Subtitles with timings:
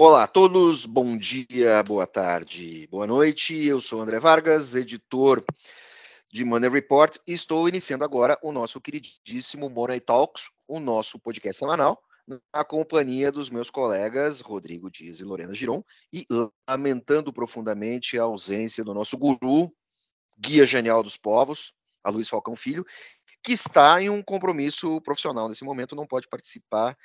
[0.00, 3.64] Olá a todos, bom dia, boa tarde, boa noite.
[3.64, 5.44] Eu sou André Vargas, editor
[6.32, 11.58] de Money Report, e estou iniciando agora o nosso queridíssimo Money Talks, o nosso podcast
[11.58, 12.00] semanal,
[12.54, 16.26] na companhia dos meus colegas Rodrigo Dias e Lorena Giron, e
[16.68, 19.72] lamentando profundamente a ausência do nosso guru,
[20.38, 22.86] guia genial dos povos, a Luiz Falcão Filho,
[23.42, 26.96] que está em um compromisso profissional nesse momento, não pode participar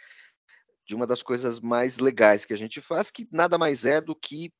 [0.85, 4.15] de uma das coisas mais legais que a gente faz, que nada mais é do
[4.15, 4.51] que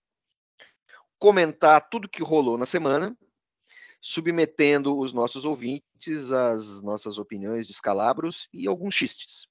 [1.20, 3.18] comentar tudo que rolou na semana,
[4.02, 9.48] submetendo os nossos ouvintes às nossas opiniões de escalabros e alguns xistes.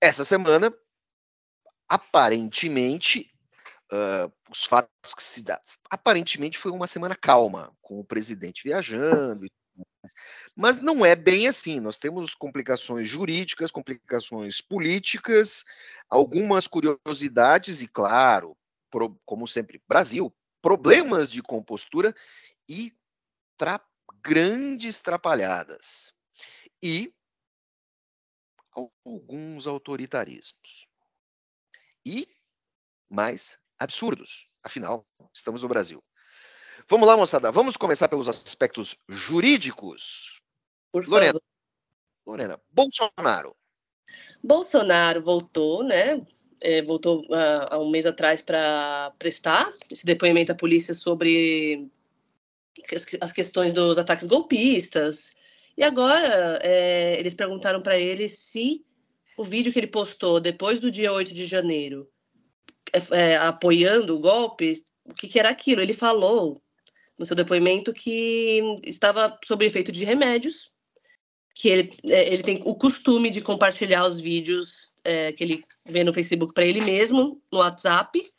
[0.00, 0.72] Essa semana,
[1.88, 3.29] aparentemente,
[3.92, 9.44] uh, os fatos que se dá, aparentemente foi uma semana calma, com o presidente viajando
[9.44, 9.50] e
[10.56, 11.80] mas não é bem assim.
[11.80, 15.64] Nós temos complicações jurídicas, complicações políticas,
[16.08, 18.56] algumas curiosidades e, claro,
[18.90, 22.14] pro, como sempre, Brasil, problemas de compostura
[22.68, 22.92] e
[23.56, 23.80] tra
[24.22, 26.14] grandes trapalhadas.
[26.82, 27.14] E
[29.04, 30.88] alguns autoritarismos.
[32.04, 32.26] E
[33.08, 34.46] mais absurdos.
[34.62, 36.04] Afinal, estamos no Brasil.
[36.88, 37.50] Vamos lá, moçada.
[37.50, 40.42] Vamos começar pelos aspectos jurídicos.
[40.92, 41.32] Por Lorena.
[41.32, 41.42] Favor.
[42.26, 43.56] Lorena, Bolsonaro.
[44.42, 46.24] Bolsonaro voltou, né?
[46.60, 51.88] É, voltou uh, há um mês atrás para prestar esse depoimento à polícia sobre
[53.20, 55.34] as questões dos ataques golpistas.
[55.76, 58.84] E agora é, eles perguntaram para ele se
[59.36, 62.06] o vídeo que ele postou depois do dia 8 de janeiro,
[63.10, 65.80] é, apoiando o golpe, o que, que era aquilo.
[65.80, 66.60] Ele falou
[67.18, 70.72] no seu depoimento que estava sob efeito de remédios,
[71.54, 76.04] que ele, é, ele tem o costume de compartilhar os vídeos é, que ele vê
[76.04, 78.30] no Facebook para ele mesmo, no WhatsApp.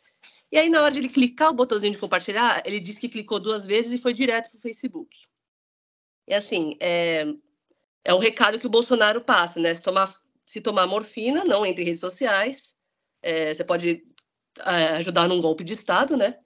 [0.52, 3.40] E aí, na hora de ele clicar o botãozinho de compartilhar, ele disse que clicou
[3.40, 5.16] duas vezes e foi direto para o Facebook.
[6.28, 7.26] E assim, é,
[8.04, 9.74] é um recado que o Bolsonaro passa, né?
[9.74, 10.14] Se tomar,
[10.46, 12.76] se tomar morfina, não entre redes sociais,
[13.22, 14.04] é, você pode
[14.60, 16.38] ajudar num golpe de Estado, né?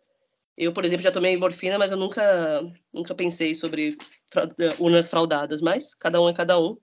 [0.58, 2.62] Eu, por exemplo, já tomei morfina, mas eu nunca,
[2.94, 3.90] nunca pensei sobre
[4.36, 5.62] eh, urnas fraudadas.
[5.62, 6.78] Mas cada um é cada um.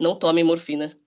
[0.00, 0.98] Não tome morfina.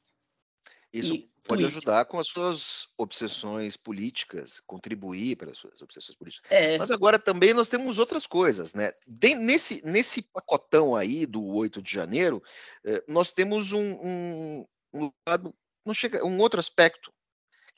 [0.91, 1.75] Isso e pode tweet.
[1.75, 6.51] ajudar com as suas obsessões políticas, contribuir para as suas obsessões políticas.
[6.51, 6.77] É.
[6.77, 8.91] Mas agora também nós temos outras coisas, né?
[9.07, 12.43] De, nesse, nesse pacotão aí do 8 de janeiro,
[12.85, 15.51] eh, nós temos um, um, um lado,
[15.83, 17.11] não chega, um outro aspecto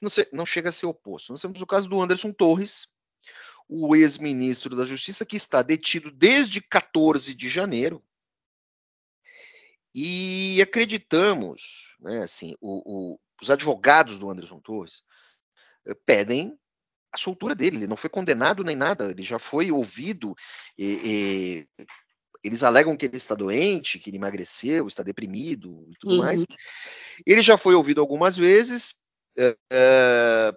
[0.02, 1.32] não, se, não chega a ser oposto.
[1.32, 2.88] Nós temos o caso do Anderson Torres,
[3.68, 8.04] o ex-ministro da Justiça, que está detido desde 14 de janeiro.
[9.94, 15.02] E acreditamos, né, assim, o, o, os advogados do Anderson Torres
[15.86, 16.58] eh, pedem
[17.12, 17.78] a soltura dele.
[17.78, 20.36] Ele não foi condenado nem nada, ele já foi ouvido.
[20.78, 21.86] E, e,
[22.44, 26.22] eles alegam que ele está doente, que ele emagreceu, está deprimido e tudo uhum.
[26.22, 26.46] mais.
[27.26, 29.05] Ele já foi ouvido algumas vezes.
[29.38, 30.56] É, é,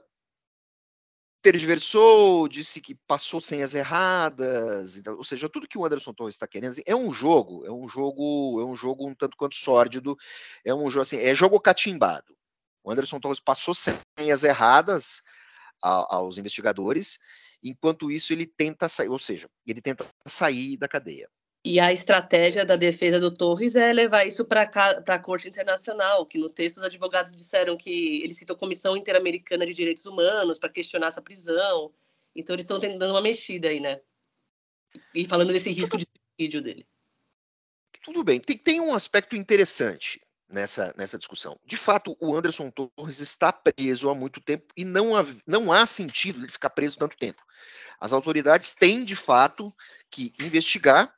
[1.43, 6.47] tergiversou, disse que passou senhas erradas, então, ou seja, tudo que o Anderson Torres está
[6.47, 10.17] querendo assim, é um jogo, é um jogo, é um jogo um tanto quanto sórdido,
[10.65, 12.37] é um jogo assim, é jogo catimbado.
[12.83, 15.23] O Anderson Torres passou senhas erradas
[15.83, 17.19] a, aos investigadores,
[17.63, 21.29] enquanto isso ele tenta sair, ou seja, ele tenta sair da cadeia.
[21.71, 26.39] E a estratégia da defesa do Torres é levar isso para a Corte Internacional, que
[26.39, 31.09] no texto os advogados disseram que ele citou Comissão Interamericana de Direitos Humanos para questionar
[31.09, 31.93] essa prisão.
[32.35, 34.01] Então eles estão tentando uma mexida aí, né?
[35.15, 36.87] E falando desse risco de suicídio dele.
[38.03, 38.41] Tudo bem.
[38.41, 41.61] Tem, tem um aspecto interessante nessa, nessa discussão.
[41.67, 45.85] De fato, o Anderson Torres está preso há muito tempo e não há, não há
[45.85, 47.43] sentido ele ficar preso tanto tempo.
[48.01, 49.71] As autoridades têm, de fato,
[50.11, 51.18] que investigar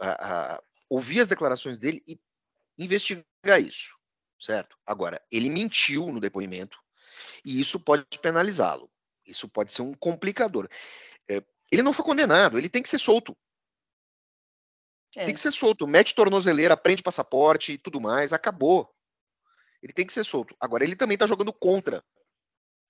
[0.00, 2.18] a, a, ouvir as declarações dele e
[2.78, 3.96] investigar isso,
[4.40, 4.76] certo?
[4.86, 6.78] Agora, ele mentiu no depoimento
[7.44, 8.90] e isso pode penalizá-lo.
[9.26, 10.68] Isso pode ser um complicador.
[11.28, 13.36] É, ele não foi condenado, ele tem que ser solto.
[15.16, 15.24] É.
[15.24, 15.86] Tem que ser solto.
[15.86, 18.90] Mete tornozeleira, prende passaporte e tudo mais, acabou.
[19.82, 20.56] Ele tem que ser solto.
[20.58, 22.04] Agora, ele também está jogando contra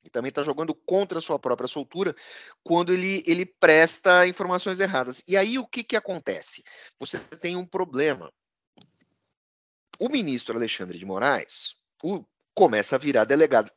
[0.02, 2.14] e também está jogando contra a sua própria soltura
[2.62, 5.22] quando ele, ele presta informações erradas.
[5.26, 6.62] E aí o que, que acontece?
[6.98, 8.32] Você tem um problema.
[9.98, 12.24] O ministro Alexandre de Moraes o,
[12.54, 13.70] começa a virar delegado.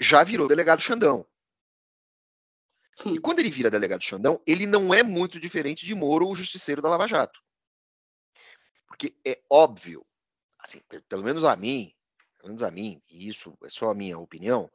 [0.00, 1.26] Já virou delegado Xandão.
[3.06, 6.82] E quando ele vira delegado Xandão, ele não é muito diferente de Moro, o justiceiro
[6.82, 7.40] da Lava Jato.
[8.86, 10.04] Porque é óbvio,
[10.58, 11.94] assim, pelo menos a mim,
[12.38, 14.70] pelo menos a mim, e isso é só a minha opinião,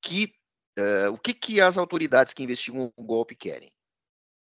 [0.00, 0.32] que
[0.78, 3.72] uh, o que, que as autoridades que investigam o golpe querem?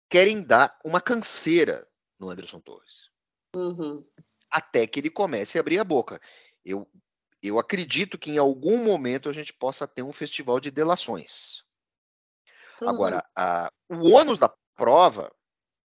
[0.09, 1.87] Querem dar uma canseira
[2.19, 3.11] no Anderson Torres.
[3.57, 4.03] Uhum.
[4.51, 6.21] Até que ele comece a abrir a boca.
[6.65, 6.89] Eu,
[7.43, 11.65] eu acredito que em algum momento a gente possa ter um festival de delações.
[12.81, 12.89] Uhum.
[12.89, 15.33] Agora, a, o ônus da prova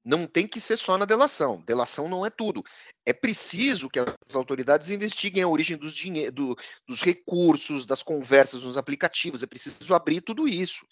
[0.04, 1.62] não tem que ser só na delação.
[1.62, 2.64] Delação não é tudo.
[3.06, 5.94] É preciso que as autoridades investiguem a origem dos,
[6.34, 6.56] do,
[6.88, 9.44] dos recursos, das conversas nos aplicativos.
[9.44, 10.86] É preciso abrir tudo isso.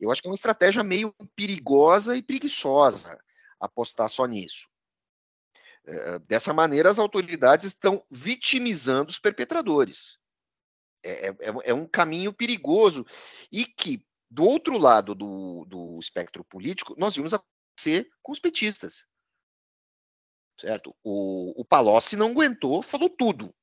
[0.00, 3.18] Eu acho que é uma estratégia meio perigosa e preguiçosa
[3.60, 4.68] apostar só nisso.
[5.86, 10.18] É, dessa maneira, as autoridades estão vitimizando os perpetradores.
[11.04, 11.34] É, é,
[11.64, 13.04] é um caminho perigoso
[13.52, 17.34] e que do outro lado do, do espectro político, nós vimos
[17.74, 19.06] acontecer com os petistas.
[20.58, 20.94] Certo?
[21.02, 23.54] O, o Palocci não aguentou, falou tudo.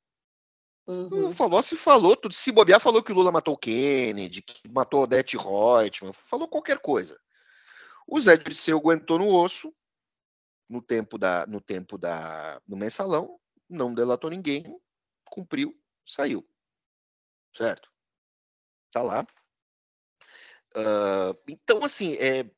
[0.86, 1.30] Uhum.
[1.30, 2.34] O Palocci falou tudo.
[2.34, 7.20] Se bobear, falou que o Lula matou Kennedy, que matou Odete Reutemann, falou qualquer coisa.
[8.06, 9.74] O Zé Dirceu aguentou no osso,
[10.68, 14.64] no tempo da, no tempo da, no mensalão, não delatou ninguém,
[15.26, 15.74] cumpriu,
[16.06, 16.46] saiu.
[17.54, 17.90] Certo?
[18.92, 19.26] Tá lá.
[20.76, 22.50] Uh, então, assim, é,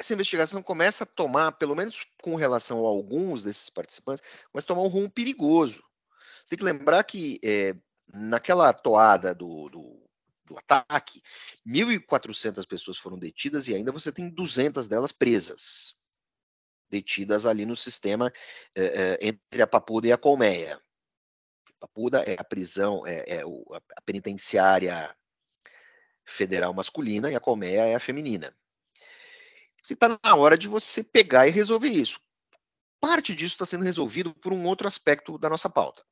[0.00, 4.68] essa investigação começa a tomar, pelo menos com relação a alguns desses participantes, começa a
[4.68, 5.84] tomar um rumo perigoso.
[6.42, 7.76] Você tem que lembrar que é,
[8.10, 10.02] naquela toada do, do,
[10.46, 11.20] do ataque,
[11.68, 15.94] 1.400 pessoas foram detidas e ainda você tem 200 delas presas,
[16.88, 18.32] detidas ali no sistema
[18.74, 20.80] é, é, entre a Papuda e a Colmeia.
[21.78, 25.14] Papuda é a prisão, é, é a penitenciária
[26.24, 28.54] federal masculina e a colmeia é a feminina.
[29.82, 32.20] Se está na hora de você pegar e resolver isso.
[33.00, 36.04] Parte disso está sendo resolvido por um outro aspecto da nossa pauta,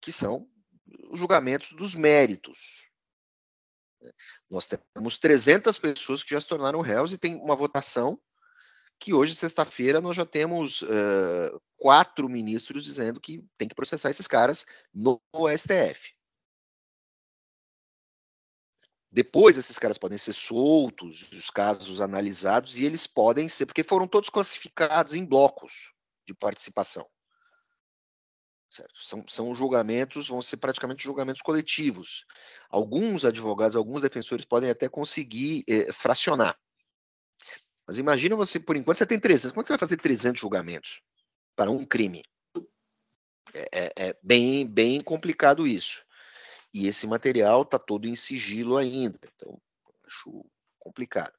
[0.00, 0.46] que são
[1.10, 2.84] os julgamentos dos méritos.
[4.50, 8.20] Nós temos 300 pessoas que já se tornaram réus e tem uma votação
[8.98, 14.26] que hoje, sexta-feira, nós já temos uh, quatro ministros dizendo que tem que processar esses
[14.26, 15.18] caras no
[15.56, 16.14] STF.
[19.12, 24.06] Depois esses caras podem ser soltos, os casos analisados, e eles podem ser, porque foram
[24.06, 25.92] todos classificados em blocos
[26.26, 27.08] de participação.
[28.94, 32.24] São, são julgamentos, vão ser praticamente julgamentos coletivos.
[32.68, 36.56] Alguns advogados, alguns defensores podem até conseguir eh, fracionar.
[37.84, 39.50] Mas imagina você, por enquanto, você tem 300.
[39.50, 41.02] Como é que você vai fazer 300 julgamentos
[41.56, 42.22] para um crime?
[43.52, 46.04] É, é, é bem, bem complicado isso.
[46.72, 49.60] E esse material está todo em sigilo ainda, então
[50.06, 50.44] acho
[50.78, 51.36] complicado.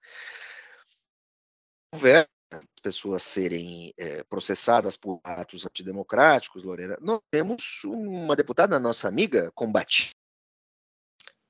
[2.51, 9.51] As pessoas serem é, processadas por atos antidemocráticos, Lorena, nós temos uma deputada, nossa amiga,
[9.51, 10.11] combate.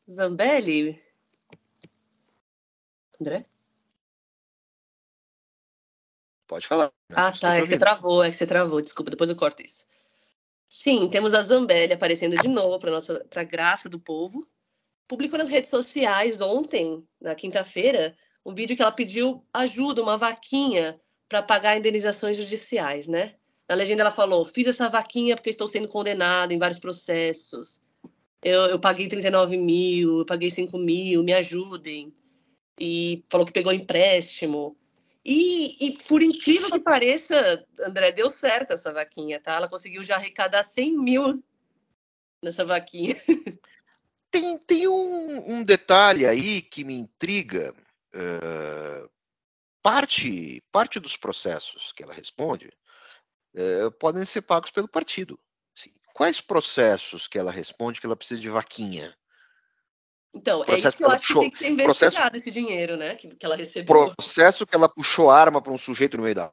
[0.10, 1.00] Zambelli?
[3.20, 3.46] André?
[6.48, 6.92] Pode falar.
[7.10, 7.16] Né?
[7.16, 9.88] Ah, tá, é que você travou, é que você travou, desculpa, depois eu corto isso.
[10.74, 14.48] Sim, temos a Zambelli aparecendo de novo para nossa para graça do povo.
[15.06, 18.16] Publicou nas redes sociais ontem, na quinta-feira,
[18.46, 20.98] um vídeo que ela pediu ajuda, uma vaquinha
[21.28, 23.36] para pagar indenizações judiciais, né?
[23.68, 27.82] Na legenda ela falou: fiz essa vaquinha porque estou sendo condenado em vários processos.
[28.42, 32.16] Eu, eu paguei 39 mil, eu paguei 5 mil, me ajudem.
[32.80, 34.78] E falou que pegou empréstimo.
[35.24, 39.54] E, e, por incrível que pareça, André, deu certo essa vaquinha, tá?
[39.54, 41.44] Ela conseguiu já arrecadar 100 mil
[42.44, 43.16] nessa vaquinha.
[44.32, 47.76] Tem, tem um, um detalhe aí que me intriga.
[48.16, 49.10] Uh,
[49.84, 52.72] parte, parte dos processos que ela responde
[53.56, 55.38] uh, podem ser pagos pelo partido.
[56.14, 59.14] Quais processos que ela responde que ela precisa de vaquinha?
[60.34, 62.96] Então, é isso que eu acho puxou, que tem que ser investigado processo, esse dinheiro,
[62.96, 63.16] né?
[63.16, 63.86] Que, que ela recebeu.
[64.16, 66.52] Processo que ela puxou arma para um sujeito no meio da.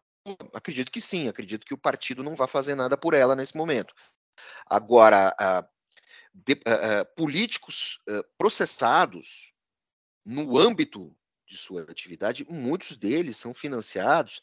[0.52, 3.94] Acredito que sim, acredito que o partido não vai fazer nada por ela nesse momento.
[4.66, 5.34] Agora,
[6.34, 6.60] de,
[7.16, 8.00] políticos
[8.36, 9.52] processados
[10.24, 11.16] no âmbito
[11.46, 14.42] de sua atividade, muitos deles são financiados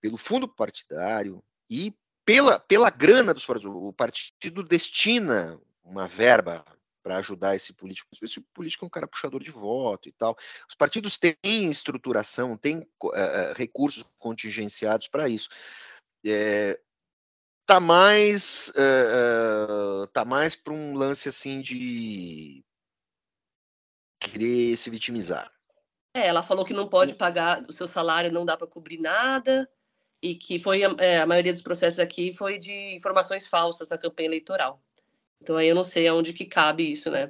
[0.00, 3.74] pelo fundo partidário e pela, pela grana dos partidos.
[3.74, 6.64] O partido destina uma verba
[7.02, 8.08] para ajudar esse político.
[8.22, 10.36] Esse político é um cara puxador de voto e tal.
[10.68, 11.36] Os partidos têm
[11.68, 15.48] estruturação, têm uh, recursos contingenciados para isso.
[16.24, 16.78] É,
[17.66, 22.64] tá mais uh, tá mais para um lance assim de
[24.20, 25.52] querer se vitimizar.
[26.14, 29.68] É, ela falou que não pode pagar o seu salário, não dá para cobrir nada,
[30.22, 34.28] e que foi é, a maioria dos processos aqui foi de informações falsas na campanha
[34.28, 34.80] eleitoral.
[35.42, 37.28] Então aí eu não sei aonde que cabe isso, né?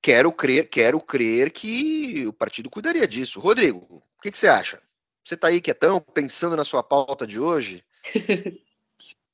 [0.00, 3.38] Quero crer, quero crer que o partido cuidaria disso.
[3.38, 4.80] Rodrigo, o que, que você acha?
[5.22, 7.84] Você está aí quietão, pensando na sua pauta de hoje?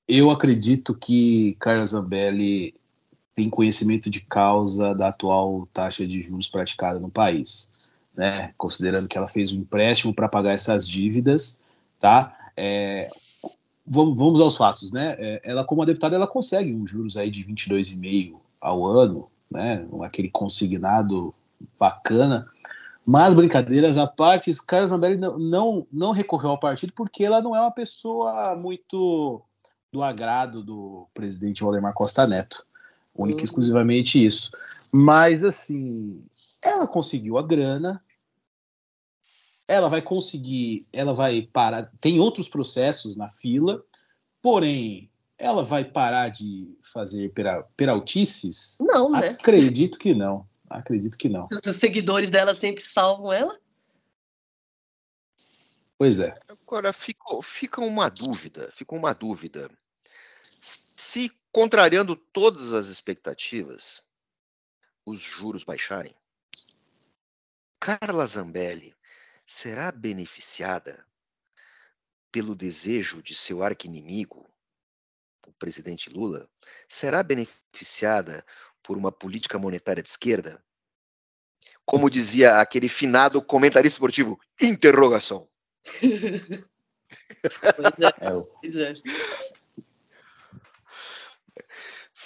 [0.07, 2.75] eu acredito que Carla Zambelli
[3.35, 7.71] tem conhecimento de causa da atual taxa de juros praticada no país,
[8.15, 8.53] né?
[8.59, 11.63] Considerando que ela fez um empréstimo para pagar essas dívidas,
[12.01, 12.37] tá?
[12.57, 13.09] É,
[13.89, 15.17] vamos, vamos aos fatos, né?
[15.19, 19.87] É, ela, como deputada, ela consegue uns juros aí de 22,5 ao ano, né?
[20.03, 21.35] Aquele consignado
[21.79, 22.47] bacana.
[23.05, 27.57] Mas, brincadeiras à parte, Carlos Zambelli não, não, não recorreu ao partido porque ela não
[27.57, 29.43] é uma pessoa muito
[29.91, 32.67] do agrado do presidente Valdemar Costa Neto
[33.19, 33.45] única e uhum.
[33.45, 34.51] exclusivamente isso.
[34.93, 36.23] Mas assim,
[36.63, 38.01] ela conseguiu a grana,
[39.69, 43.85] ela vai conseguir, ela vai parar, tem outros processos na fila,
[44.41, 48.79] porém, ela vai parar de fazer pera, peraltices?
[48.81, 49.29] Não, né?
[49.29, 50.49] Acredito que não.
[50.71, 51.49] Acredito que não.
[51.53, 53.59] Os seguidores dela sempre salvam ela?
[55.99, 56.35] Pois é.
[56.49, 59.71] Agora fica, fica uma dúvida, fica uma dúvida.
[60.43, 64.03] Se contrariando todas as expectativas,
[65.05, 66.15] os juros baixarem,
[67.81, 68.98] Carla Zambelli
[69.49, 71.07] será beneficiada
[72.31, 74.47] pelo desejo de seu arqui-inimigo,
[75.47, 76.47] o presidente Lula?
[76.87, 78.45] Será beneficiada
[78.83, 80.63] por uma política monetária de esquerda?
[81.87, 85.49] Como dizia aquele finado comentarista esportivo, interrogação.
[88.61, 88.91] pois é.
[88.91, 88.93] é.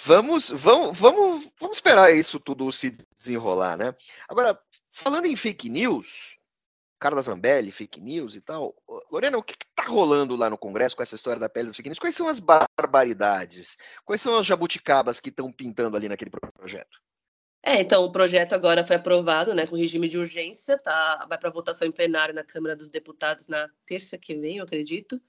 [0.05, 3.95] Vamos, vamos, vamos, vamos esperar isso tudo se desenrolar, né?
[4.27, 4.61] Agora,
[4.91, 6.37] falando em fake news,
[7.03, 8.73] Carla Zambelli, fake news e tal.
[9.11, 11.89] Lorena, o que está rolando lá no Congresso com essa história da pele das fake
[11.89, 11.99] news?
[11.99, 13.77] Quais são as barbaridades?
[14.05, 17.01] Quais são as jabuticabas que estão pintando ali naquele projeto?
[17.61, 21.25] É, então o projeto agora foi aprovado, né, com regime de urgência, tá?
[21.27, 25.21] Vai para votação em plenário na Câmara dos Deputados na terça que vem, eu acredito.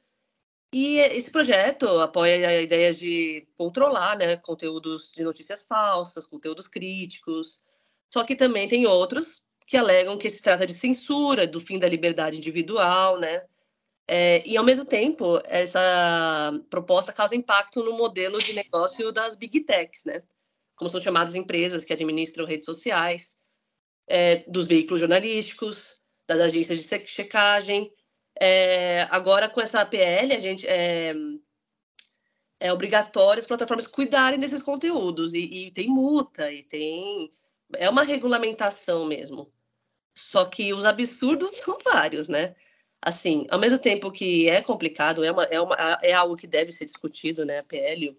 [0.73, 7.61] E esse projeto apoia a ideia de controlar né, conteúdos de notícias falsas, conteúdos críticos.
[8.13, 11.89] Só que também tem outros que alegam que se trata de censura, do fim da
[11.89, 13.45] liberdade individual, né?
[14.07, 19.61] É, e, ao mesmo tempo, essa proposta causa impacto no modelo de negócio das big
[19.61, 20.23] techs, né?
[20.77, 23.37] Como são chamadas empresas que administram redes sociais,
[24.07, 27.91] é, dos veículos jornalísticos, das agências de checagem
[28.41, 31.15] é, agora, com essa APL, a gente é,
[32.59, 35.35] é obrigatório as plataformas cuidarem desses conteúdos.
[35.35, 37.33] E, e, tem multa, e tem.
[37.75, 39.53] É uma regulamentação mesmo.
[40.15, 42.55] Só que os absurdos são vários, né?
[43.03, 46.73] Assim, ao mesmo tempo que é complicado, é, uma, é, uma, é algo que deve
[46.73, 47.59] ser discutido, né?
[47.59, 48.17] A PL.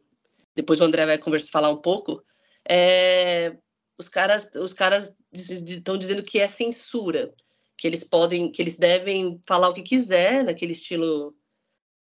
[0.55, 2.23] Depois o André vai conversar, falar um pouco.
[2.67, 3.57] É,
[3.97, 7.33] os caras os caras estão dizendo que é censura
[7.77, 11.35] que eles podem, que eles devem falar o que quiser naquele estilo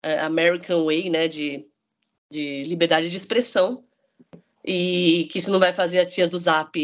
[0.06, 1.68] uh, American Way, né, de,
[2.30, 3.84] de liberdade de expressão,
[4.64, 6.78] e que isso não vai fazer as tias do Zap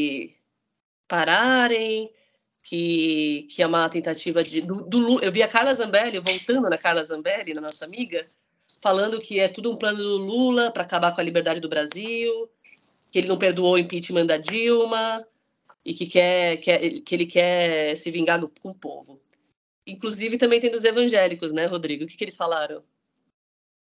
[1.08, 2.12] pararem,
[2.64, 6.78] que, que é uma tentativa de do, do, eu vi a Carla Zambelli voltando na
[6.78, 8.26] Carla Zambelli, na nossa amiga,
[8.82, 12.50] falando que é tudo um plano do Lula para acabar com a liberdade do Brasil,
[13.12, 15.26] que ele não perdoou o impeachment da Dilma,
[15.86, 19.20] e que, quer, quer, que ele quer se vingar do, com o povo.
[19.86, 22.06] Inclusive também tem dos evangélicos, né, Rodrigo?
[22.06, 22.82] O que, que eles falaram?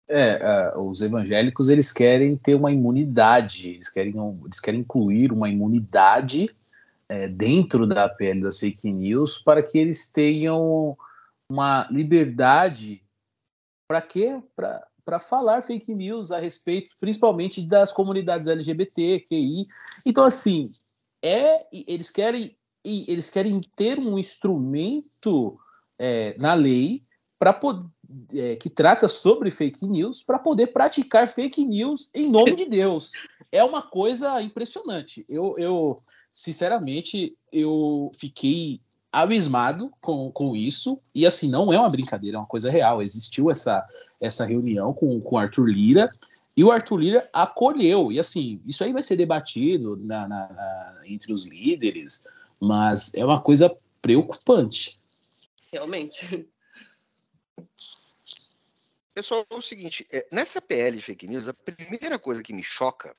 [0.07, 5.47] É, uh, os evangélicos eles querem ter uma imunidade, eles querem, eles querem incluir uma
[5.47, 6.49] imunidade
[7.11, 10.97] é, dentro da PL das fake news para que eles tenham
[11.49, 13.03] uma liberdade
[13.85, 14.41] para quê?
[14.55, 19.67] Para falar fake news a respeito, principalmente das comunidades LGBT, QI.
[20.05, 20.69] Então, assim,
[21.21, 25.59] é eles querem eles querem ter um instrumento
[25.99, 27.03] é, na lei
[27.37, 27.53] para
[28.35, 33.11] é, que trata sobre fake news para poder praticar fake news em nome de Deus.
[33.51, 35.25] É uma coisa impressionante.
[35.27, 38.79] Eu, eu sinceramente eu fiquei
[39.11, 43.01] abismado com, com isso e assim não é uma brincadeira, é uma coisa real.
[43.01, 43.85] Existiu essa
[44.19, 46.11] essa reunião com com Arthur Lira
[46.55, 48.11] e o Arthur Lira acolheu.
[48.11, 52.27] E assim, isso aí vai ser debatido na, na, na, entre os líderes,
[52.59, 54.99] mas é uma coisa preocupante.
[55.71, 56.47] Realmente.
[59.13, 63.15] Pessoal, é o seguinte, é, nessa PL fake news, a primeira coisa que me choca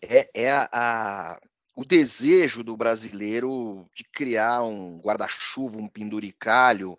[0.00, 1.40] é, é a, a,
[1.74, 6.98] o desejo do brasileiro de criar um guarda-chuva, um penduricalho,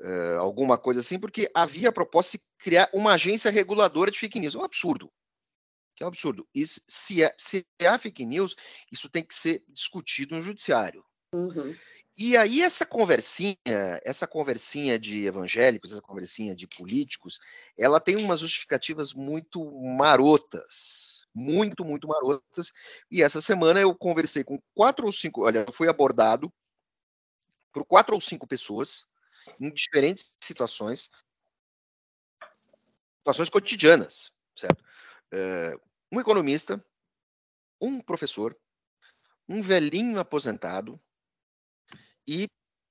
[0.00, 4.40] uh, alguma coisa assim, porque havia a proposta de criar uma agência reguladora de fake
[4.40, 4.54] news.
[4.54, 5.10] É um absurdo.
[6.00, 6.48] É um absurdo.
[6.54, 8.56] Isso, se, é, se há fake news,
[8.90, 11.04] isso tem que ser discutido no judiciário.
[11.32, 11.76] Uhum.
[12.22, 13.56] E aí essa conversinha,
[14.04, 17.40] essa conversinha de evangélicos, essa conversinha de políticos,
[17.78, 22.74] ela tem umas justificativas muito marotas, muito, muito marotas.
[23.10, 26.52] E essa semana eu conversei com quatro ou cinco, olha, eu fui abordado
[27.72, 29.08] por quatro ou cinco pessoas
[29.58, 31.08] em diferentes situações,
[33.20, 34.84] situações cotidianas, certo?
[35.32, 35.74] Eh,
[36.12, 36.84] um economista,
[37.80, 38.54] um professor,
[39.48, 41.00] um velhinho aposentado,
[42.26, 42.46] e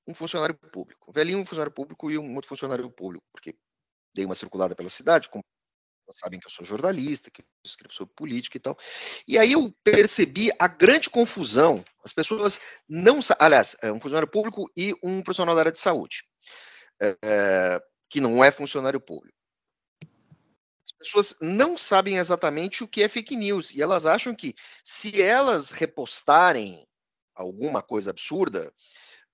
[0.08, 1.10] um funcionário público.
[1.10, 3.56] Um velhinho, um funcionário público e um outro funcionário público, porque
[4.14, 5.44] dei uma circulada pela cidade, como
[6.12, 8.78] sabem que eu sou jornalista, que escrevo sobre política e tal.
[9.28, 11.84] E aí eu percebi a grande confusão.
[12.04, 13.20] As pessoas não.
[13.38, 16.24] Aliás, é um funcionário público e um profissional da área de saúde,
[17.02, 19.38] é, que não é funcionário público.
[20.84, 25.22] As pessoas não sabem exatamente o que é fake news e elas acham que se
[25.22, 26.88] elas repostarem
[27.36, 28.74] alguma coisa absurda,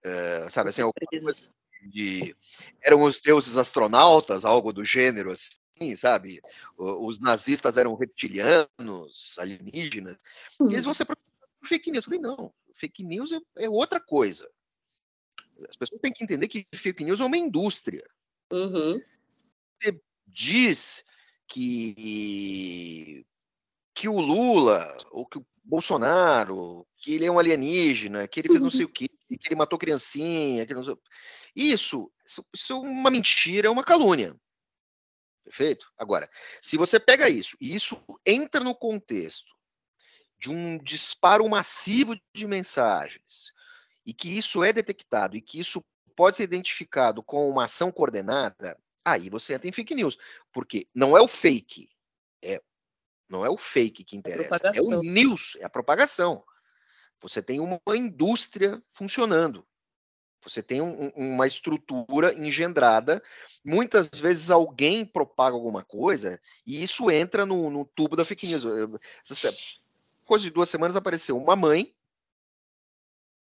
[0.05, 0.83] é, sabe assim,
[1.87, 2.35] de,
[2.81, 6.41] eram os deuses astronautas, algo do gênero assim, sabe?
[6.77, 10.17] Os nazistas eram reptilianos, alienígenas.
[10.59, 10.69] Hum.
[10.69, 11.07] E eles vão ser
[11.63, 12.05] fake news.
[12.05, 14.49] Eu falei, não, fake news é, é, outra coisa.
[15.67, 18.05] As pessoas têm que entender que fake news é uma indústria.
[18.51, 19.01] Uhum.
[19.81, 21.03] Você diz
[21.47, 23.25] que
[23.93, 28.61] que o Lula ou que o Bolsonaro, que ele é um alienígena, que ele fez
[28.61, 30.83] não sei o quê, que ele matou criancinha, que não
[31.55, 32.11] isso,
[32.53, 34.35] isso é uma mentira, é uma calúnia.
[35.43, 35.91] Perfeito?
[35.97, 36.29] Agora,
[36.61, 39.53] se você pega isso e isso entra no contexto
[40.39, 43.53] de um disparo massivo de mensagens
[44.05, 45.83] e que isso é detectado e que isso
[46.15, 50.17] pode ser identificado com uma ação coordenada, aí você entra em fake news,
[50.51, 51.89] porque não é o fake,
[52.43, 52.61] é
[53.29, 56.43] não é o fake que interessa, é o news, é a propagação.
[57.21, 59.65] Você tem uma indústria funcionando.
[60.41, 63.21] Você tem um, uma estrutura engendrada.
[63.63, 68.63] Muitas vezes alguém propaga alguma coisa e isso entra no, no tubo da fake news.
[70.19, 71.93] Depois de duas semanas apareceu uma mãe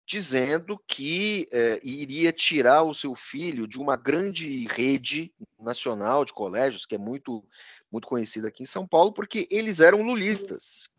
[0.05, 6.85] dizendo que eh, iria tirar o seu filho de uma grande rede nacional de colégios,
[6.85, 7.41] que é muito,
[7.89, 10.89] muito conhecida aqui em São Paulo, porque eles eram lulistas.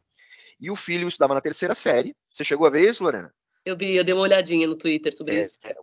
[0.63, 2.15] E o filho estudava na terceira série.
[2.33, 3.35] Você chegou a ver isso, Lorena?
[3.65, 5.59] Eu vi, eu dei uma olhadinha no Twitter sobre é, isso.
[5.65, 5.75] É,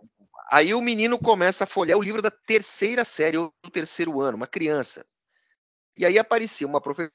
[0.50, 4.38] aí o menino começa a folhear o livro da terceira série, ou do terceiro ano,
[4.38, 5.04] uma criança.
[5.98, 7.12] E aí aparecia uma professora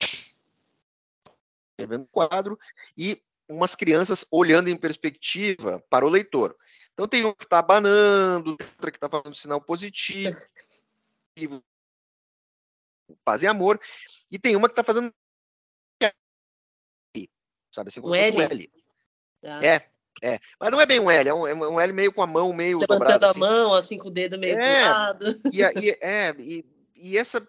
[1.73, 2.59] escrevendo quadro
[2.95, 6.55] e umas crianças olhando em perspectiva para o leitor.
[6.93, 10.37] Então tem um que está abanando, outra que está fazendo sinal positivo,
[13.25, 13.81] paz e amor,
[14.29, 15.11] e tem uma que está fazendo
[17.75, 18.37] sabe assim, um L.
[18.37, 18.71] Um L.
[19.41, 19.63] Tá.
[19.63, 19.89] É,
[20.23, 22.27] é, mas não é bem um L, é um, é um L meio com a
[22.27, 23.39] mão meio Levantando dobrada, a assim.
[23.39, 25.41] mão, assim, com o dedo meio é, lado.
[25.51, 27.45] E, e, é, e, e, essa,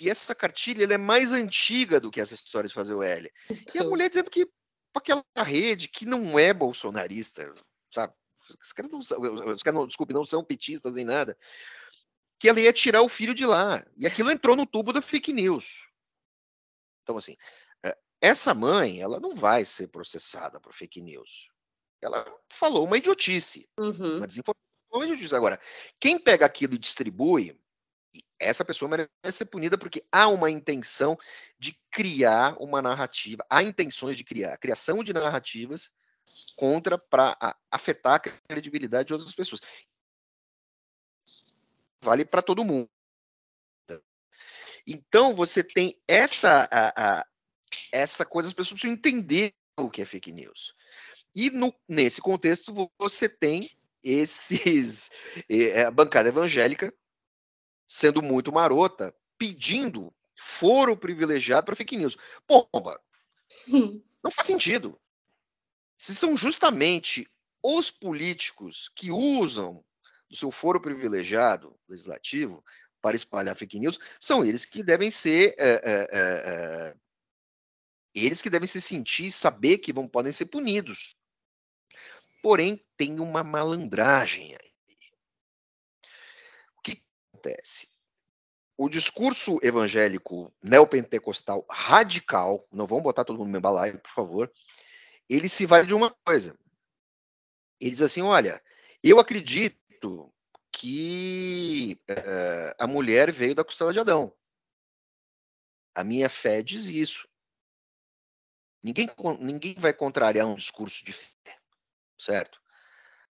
[0.00, 3.30] e essa cartilha é mais antiga do que essa história de fazer o L.
[3.48, 3.56] Então.
[3.56, 3.90] E a então.
[3.90, 4.46] mulher dizendo que
[4.94, 7.52] aquela rede que não é bolsonarista,
[7.90, 8.12] sabe?
[8.60, 11.38] Os caras não são, os caras não, desculpe, não são petistas nem nada.
[12.38, 13.84] Que ela ia tirar o filho de lá.
[13.96, 15.86] E aquilo entrou no tubo da fake news.
[17.02, 17.36] Então, assim, é,
[18.22, 21.48] essa mãe, ela não vai ser processada por fake news.
[22.00, 24.18] Ela falou uma idiotice, uhum.
[24.18, 25.34] uma desinformação, uma idiotice.
[25.34, 25.60] Agora,
[25.98, 27.60] quem pega aquilo e distribui,
[28.38, 31.18] essa pessoa merece ser punida porque há uma intenção
[31.58, 35.90] de criar uma narrativa, há intenções de criar, criação de narrativas
[36.56, 37.36] contra para
[37.70, 39.60] afetar a credibilidade de outras pessoas.
[42.00, 42.88] Vale para todo mundo.
[44.86, 47.26] Então você tem essa a, a,
[47.92, 50.74] essa coisa, as pessoas precisam entender o que é fake news.
[51.34, 53.70] E no, nesse contexto você tem
[54.02, 55.10] esses
[55.48, 56.92] é, a bancada evangélica
[57.86, 62.16] sendo muito marota, pedindo foro privilegiado para fake news.
[62.46, 63.00] Pomba,
[64.24, 64.98] não faz sentido.
[65.98, 67.28] Se são justamente
[67.62, 69.84] os políticos que usam
[70.30, 72.64] o seu foro privilegiado legislativo
[73.00, 76.96] para espalhar fake news, são eles que devem ser é, é,
[78.14, 81.16] eles que devem se sentir saber que vão podem ser punidos.
[82.42, 84.72] Porém, tem uma malandragem aí
[87.42, 87.88] acontece?
[88.76, 94.52] O discurso evangélico neopentecostal radical, não vamos botar todo mundo no embalaio, por favor,
[95.28, 96.56] ele se vale de uma coisa.
[97.80, 98.62] Ele diz assim: olha,
[99.02, 100.32] eu acredito
[100.70, 104.32] que uh, a mulher veio da costela de Adão.
[105.94, 107.28] A minha fé diz isso.
[108.82, 111.58] Ninguém, ninguém vai contrariar um discurso de fé,
[112.18, 112.60] certo?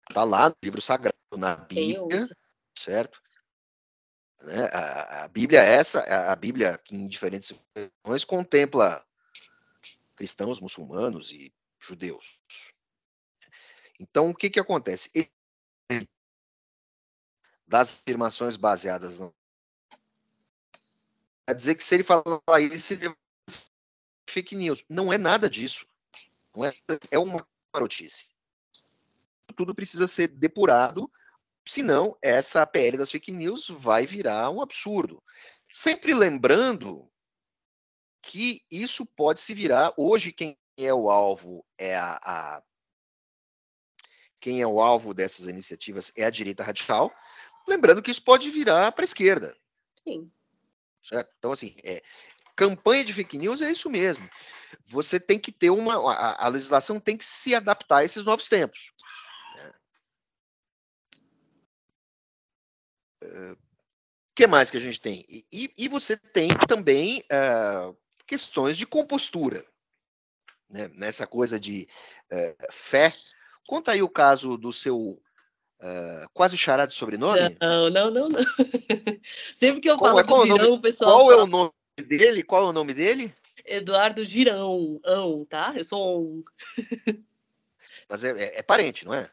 [0.08, 2.28] Está lá no livro sagrado, na Bíblia,
[2.78, 3.20] certo?
[4.42, 4.64] Né?
[4.72, 9.04] A, a, Bíblia é essa, a, a Bíblia que em diferentes versões contempla
[10.14, 12.40] cristãos, muçulmanos e judeus.
[13.98, 15.10] Então, o que, que acontece?
[17.66, 19.34] Das afirmações baseadas no.
[21.46, 23.14] Quer dizer que se ele falar isso, ele
[24.32, 24.84] fake news.
[24.88, 25.86] Não é nada disso.
[26.54, 26.72] Não é,
[27.10, 28.28] é uma notícia.
[29.56, 31.10] Tudo precisa ser depurado,
[31.66, 35.22] senão essa PL das fake news vai virar um absurdo.
[35.70, 37.10] Sempre lembrando
[38.22, 39.92] que isso pode se virar.
[39.96, 42.62] Hoje, quem é o alvo é a, a
[44.40, 47.14] quem é o alvo dessas iniciativas é a direita radical.
[47.68, 49.56] Lembrando que isso pode virar para a esquerda.
[50.02, 50.30] Sim.
[51.02, 51.32] Certo?
[51.38, 52.02] Então, assim, é,
[52.56, 54.28] campanha de fake news é isso mesmo.
[54.86, 55.94] Você tem que ter uma.
[56.12, 58.92] A, a legislação tem que se adaptar a esses novos tempos.
[63.22, 63.58] O uh,
[64.34, 65.24] que mais que a gente tem?
[65.28, 69.64] E, e você tem também uh, questões de compostura.
[70.68, 70.88] Né?
[70.94, 71.88] Nessa coisa de
[72.32, 73.12] uh, fé.
[73.68, 75.20] Conta aí o caso do seu
[75.84, 77.56] Uh, quase chará de sobrenome?
[77.60, 78.40] Não, não, não, não.
[79.56, 81.10] Sempre que eu qual falo é, qual Girão, o pessoal.
[81.10, 81.40] Qual fala...
[81.40, 82.42] é o nome dele?
[82.42, 83.32] Qual é o nome dele?
[83.64, 85.72] Eduardo Girão, ão, tá?
[85.76, 86.44] Eu sou um.
[88.08, 89.30] Mas é, é, é, parente, não é?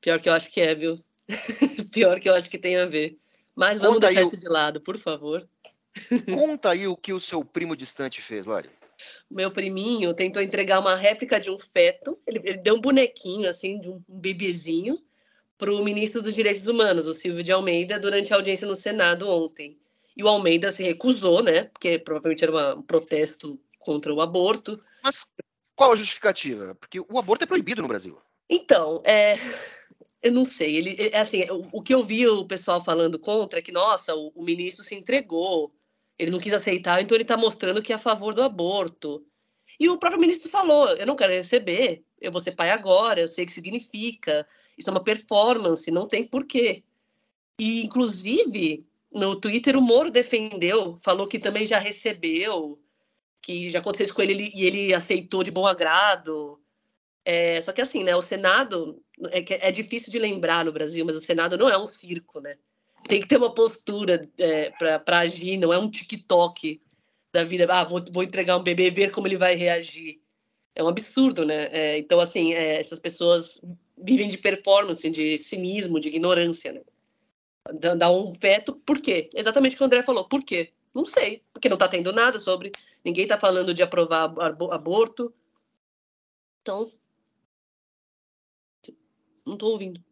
[0.00, 1.02] Pior que eu acho que é, viu?
[1.92, 3.18] Pior que eu acho que tem a ver.
[3.54, 4.38] Mas vamos Conta deixar isso o...
[4.38, 5.48] de lado, por favor.
[6.34, 8.70] Conta aí o que o seu primo distante fez, Lória.
[9.30, 12.18] Meu priminho tentou entregar uma réplica de um feto.
[12.26, 15.02] Ele, ele deu um bonequinho, assim, de um, um bebezinho
[15.58, 19.28] para o ministro dos Direitos Humanos, o Silvio de Almeida, durante a audiência no Senado
[19.28, 19.78] ontem.
[20.16, 21.64] E o Almeida se recusou, né?
[21.64, 24.80] Porque provavelmente era uma, um protesto contra o aborto.
[25.04, 25.26] Mas
[25.74, 26.74] qual a justificativa?
[26.74, 28.18] Porque o aborto é proibido no Brasil.
[28.48, 29.34] Então, é,
[30.22, 30.76] eu não sei.
[30.76, 34.14] Ele, é assim, o, o, que eu vi o pessoal falando contra é que, nossa,
[34.14, 35.72] o, o ministro se entregou,
[36.18, 39.24] ele não quis aceitar, então ele está mostrando que é a favor do aborto.
[39.78, 43.28] E o próprio ministro falou: eu não quero receber, eu vou ser pai agora, eu
[43.28, 44.46] sei o que significa.
[44.78, 46.82] Isso é uma performance, não tem porquê.
[47.58, 52.78] E, inclusive, no Twitter, o Moro defendeu, falou que também já recebeu,
[53.40, 56.60] que já aconteceu isso com ele e ele aceitou de bom agrado.
[57.24, 61.16] É, só que assim, né, o Senado, é, é difícil de lembrar no Brasil, mas
[61.16, 62.56] o Senado não é um circo, né?
[63.08, 66.80] Tem que ter uma postura é, para agir, não é um TikTok
[67.32, 67.66] da vida.
[67.70, 70.20] Ah, vou, vou entregar um bebê ver como ele vai reagir.
[70.74, 71.68] É um absurdo, né?
[71.72, 73.62] É, então, assim, é, essas pessoas
[73.96, 76.82] vivem de performance, de cinismo, de ignorância, né?
[77.98, 79.28] Dá um veto, por quê?
[79.34, 80.72] Exatamente o que o André falou, por quê?
[80.94, 82.72] Não sei, porque não está tendo nada sobre,
[83.04, 84.32] ninguém está falando de aprovar
[84.72, 85.34] aborto.
[86.62, 86.90] Então,
[89.44, 90.02] não estou ouvindo.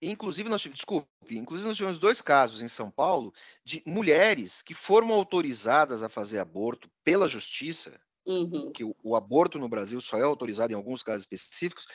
[0.00, 3.32] Inclusive, nós desculpe, inclusive nós tivemos dois casos em São Paulo
[3.64, 8.70] de mulheres que foram autorizadas a fazer aborto pela justiça uhum.
[8.70, 11.86] que o, o, aborto no Brasil só é autorizado em alguns casos específicos,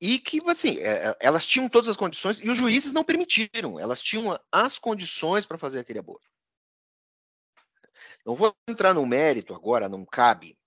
[0.00, 3.78] e que, assim, é, é elas tinham todas as condições e os juízes não permitiram,
[3.78, 6.28] elas tinham as condições para fazer aquele aborto.
[8.24, 10.58] Não vou entrar no mérito agora, não cabe,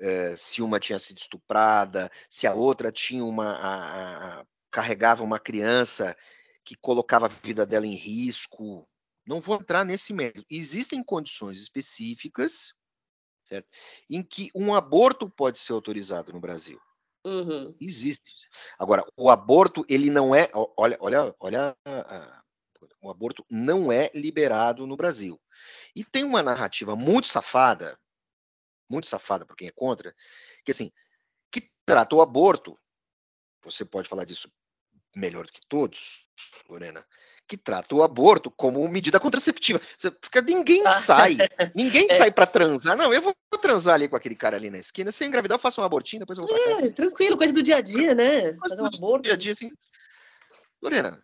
[0.00, 3.52] é, se uma tinha sido estuprada, se a outra tinha uma.
[3.52, 6.16] A, a, carregava uma criança
[6.64, 8.88] que colocava a vida dela em risco.
[9.24, 10.44] Não vou entrar nesse mérito.
[10.50, 12.74] Existem condições específicas
[13.44, 13.72] certo?
[14.08, 16.80] Em que um aborto pode ser autorizado no Brasil.
[17.24, 17.74] Uhum.
[17.80, 18.32] Existe.
[18.78, 20.50] Agora, o aborto, ele não é.
[20.76, 21.76] Olha, olha, olha.
[23.00, 25.40] O aborto não é liberado no Brasil.
[25.94, 27.98] E tem uma narrativa muito safada,
[28.88, 30.14] muito safada para quem é contra,
[30.64, 30.90] que assim,
[31.50, 32.78] que trata o aborto,
[33.62, 34.50] você pode falar disso
[35.14, 36.26] melhor do que todos,
[36.68, 37.06] Lorena,
[37.46, 39.80] que trata o aborto como medida contraceptiva.
[40.20, 40.90] Porque ninguém ah.
[40.90, 41.36] sai,
[41.74, 42.14] ninguém é.
[42.14, 42.96] sai para transar.
[42.96, 45.12] Não, eu vou transar ali com aquele cara ali na esquina.
[45.12, 46.92] Se eu engravidar, eu faço um abortinho, depois eu vou pra é, casa.
[46.92, 48.54] Tranquilo, coisa do dia a dia, né?
[48.54, 49.22] Fazer um aborto.
[49.24, 49.70] Dia a dia, assim.
[50.82, 51.22] Lorena.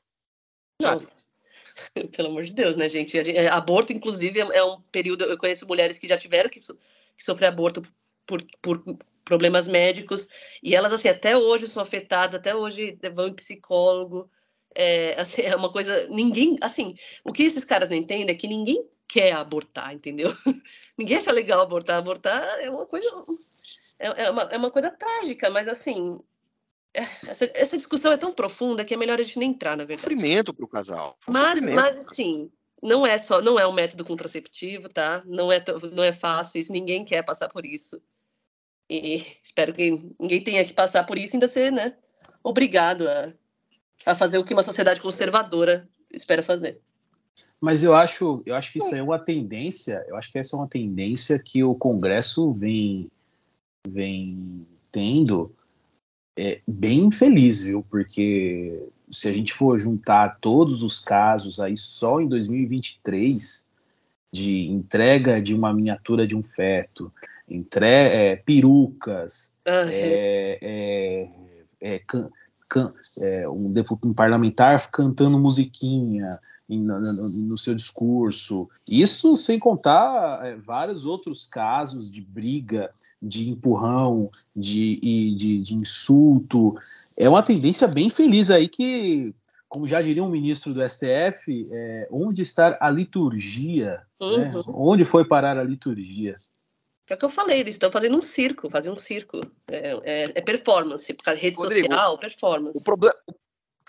[0.80, 1.00] Não.
[2.14, 3.18] Pelo amor de Deus, né, gente?
[3.18, 5.24] É, aborto, inclusive, é, é um período.
[5.24, 6.74] Eu conheço mulheres que já tiveram que, so,
[7.16, 7.83] que sofrer aborto
[8.26, 8.83] por, por
[9.24, 10.28] problemas médicos,
[10.61, 14.28] e elas, assim, até hoje são afetadas, até hoje vão em psicólogo.
[14.74, 16.09] É, assim, é uma coisa.
[16.09, 16.59] Ninguém.
[16.61, 20.33] Assim, o que esses caras não entendem é que ninguém quer abortar, entendeu?
[20.96, 21.98] ninguém acha legal abortar.
[21.98, 23.09] Abortar é uma coisa
[23.98, 26.16] é, é, uma, é uma coisa trágica, mas assim
[26.94, 29.85] é, essa, essa discussão é tão profunda que é melhor a gente nem entrar, na
[29.85, 30.14] verdade.
[30.14, 31.16] Sofrimento para o casal.
[31.28, 32.50] Mas, mas assim,
[32.83, 35.22] não é só, não é um método contraceptivo, tá?
[35.24, 38.00] Não é, não é fácil isso, ninguém quer passar por isso.
[38.88, 41.96] E espero que ninguém tenha que passar por isso ainda ser, né,
[42.42, 43.33] obrigado a,
[44.04, 46.80] a fazer o que uma sociedade conservadora espera fazer.
[47.60, 50.58] Mas eu acho, eu acho que isso é uma tendência, eu acho que essa é
[50.58, 53.10] uma tendência que o Congresso vem,
[53.86, 55.54] vem tendo
[56.38, 57.84] é, bem infeliz, viu?
[57.90, 63.70] Porque se a gente for juntar todos os casos aí só em 2023
[64.32, 67.12] de entrega de uma miniatura de um feto,
[67.48, 69.88] entre, é, perucas, uhum.
[69.90, 70.58] é,
[71.80, 72.00] é,
[72.70, 72.92] can,
[73.50, 76.30] um, um parlamentar cantando musiquinha,
[76.78, 78.68] no, no, no, seu discurso.
[78.88, 86.76] Isso sem contar é, vários outros casos de briga, de empurrão, de, de, de, insulto.
[87.16, 89.35] É uma tendência bem feliz aí que,
[89.68, 94.02] como já diria um ministro do STF, é, onde está a liturgia?
[94.20, 94.26] Né?
[94.26, 94.38] Uhum.
[94.38, 94.62] Né?
[94.68, 96.37] Onde foi parar a liturgia?
[97.11, 99.40] É o que eu falei, eles estão fazendo um circo, fazendo um circo.
[99.68, 102.79] É, é, é performance, por causa de rede Rodrigo, social, performance.
[102.79, 103.11] O, proble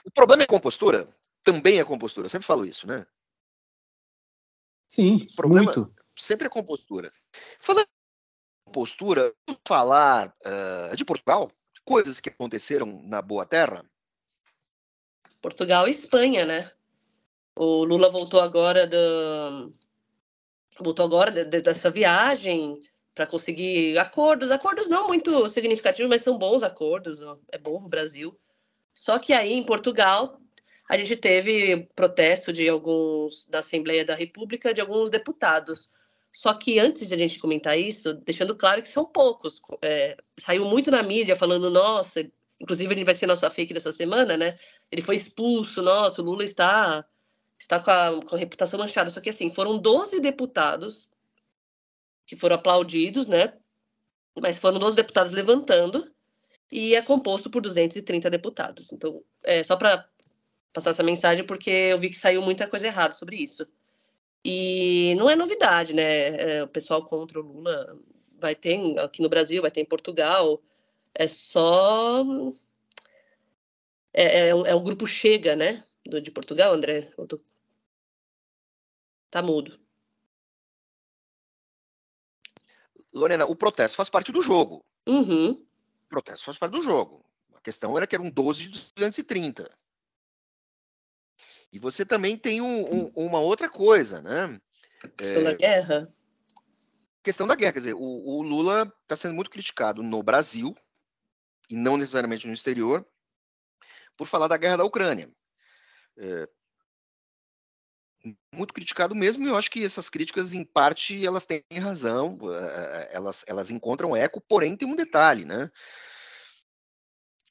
[0.03, 1.07] o problema é compostura
[1.43, 2.25] também é compostura.
[2.25, 3.05] Eu sempre falo isso, né?
[4.89, 5.95] Sim, o problema muito.
[6.17, 7.11] sempre é compostura.
[7.59, 9.33] Falando em compostura,
[9.65, 11.51] falar uh, de Portugal,
[11.85, 13.85] coisas que aconteceram na Boa Terra.
[15.41, 16.71] Portugal e Espanha, né?
[17.55, 19.71] O Lula voltou agora do
[20.79, 22.81] voltou agora de, de, dessa viagem
[23.21, 27.19] para conseguir acordos, acordos não muito significativos, mas são bons acordos,
[27.51, 28.35] é bom o Brasil.
[28.95, 30.41] Só que aí em Portugal
[30.89, 35.87] a gente teve protesto de alguns da Assembleia da República, de alguns deputados.
[36.31, 40.65] Só que antes de a gente comentar isso, deixando claro que são poucos, é, saiu
[40.65, 42.27] muito na mídia falando, nossa,
[42.59, 44.55] inclusive ele vai ser nossa fake dessa semana, né?
[44.91, 47.05] Ele foi expulso, nossa, o Lula está
[47.59, 49.11] está com a, com a reputação manchada.
[49.11, 51.10] Só que assim, foram 12 deputados
[52.31, 53.53] que foram aplaudidos, né?
[54.41, 56.09] Mas foram 12 deputados levantando
[56.71, 58.93] e é composto por 230 deputados.
[58.93, 60.07] Então, é, só para
[60.71, 63.67] passar essa mensagem porque eu vi que saiu muita coisa errada sobre isso.
[64.45, 66.59] E não é novidade, né?
[66.59, 67.99] É, o pessoal contra o Lula
[68.39, 70.63] vai ter aqui no Brasil, vai ter em Portugal.
[71.13, 72.23] É só.
[74.13, 75.83] É, é, é o grupo Chega, né?
[76.05, 77.01] Do, de Portugal, André?
[77.27, 77.41] Tô...
[79.29, 79.77] Tá mudo.
[83.13, 84.85] Lorena, o protesto faz parte do jogo.
[85.07, 85.51] Uhum.
[85.51, 87.25] O protesto faz parte do jogo.
[87.53, 89.69] A questão era que eram 12 de 230.
[91.71, 94.59] E você também tem um, um, uma outra coisa, né?
[95.15, 96.13] Questão é, da guerra.
[97.23, 100.75] Questão da guerra, quer dizer, o, o Lula está sendo muito criticado no Brasil,
[101.69, 103.07] e não necessariamente no exterior,
[104.17, 105.31] por falar da guerra da Ucrânia.
[106.17, 106.49] É,
[108.53, 113.09] muito criticado mesmo, e eu acho que essas críticas, em parte, elas têm razão, é,
[113.13, 115.71] elas, elas encontram eco, porém tem um detalhe, né?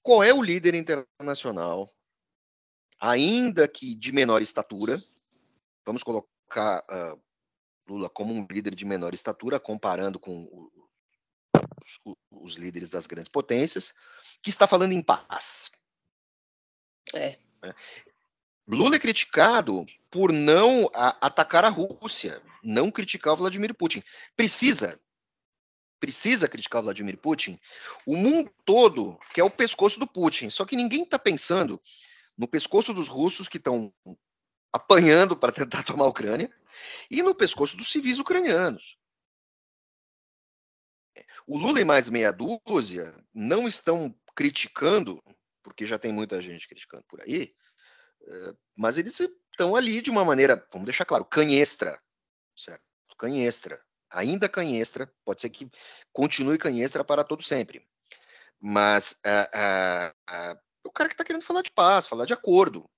[0.03, 1.91] Qual é o líder internacional
[3.01, 4.97] ainda que de menor estatura,
[5.87, 7.21] vamos colocar uh,
[7.89, 10.71] Lula como um líder de menor estatura, comparando com
[11.83, 13.95] os, os, líderes das grandes potências,
[14.43, 15.71] que está falando em paz.
[17.15, 17.39] É.
[18.77, 24.03] Lula é criticado por não a, atacar a Rússia, não criticar o Vladimir Putin.
[24.37, 25.01] Precisa,
[25.99, 27.59] precisa criticar o Vladimir Putin.
[28.07, 31.81] O mundo todo quer o pescoço do Putin, só que ninguém está pensando
[32.39, 33.93] no pescoço dos russos que estão
[34.73, 36.51] apanhando para tentar tomar a Ucrânia
[37.11, 38.97] e no pescoço dos civis ucranianos.
[41.47, 45.21] O Lula e mais meia dúzia não estão criticando,
[45.63, 47.53] porque já tem muita gente criticando por aí,
[48.77, 52.01] mas eles estão ali de uma maneira, vamos deixar claro, canhestra,
[52.57, 52.83] certo?
[53.19, 53.81] Canhestra.
[54.11, 55.71] Ainda canhestra, pode ser que
[56.13, 57.87] continue canhestra para todo sempre.
[58.61, 59.21] Mas
[60.85, 62.89] o cara que está querendo falar de paz, falar de acordo.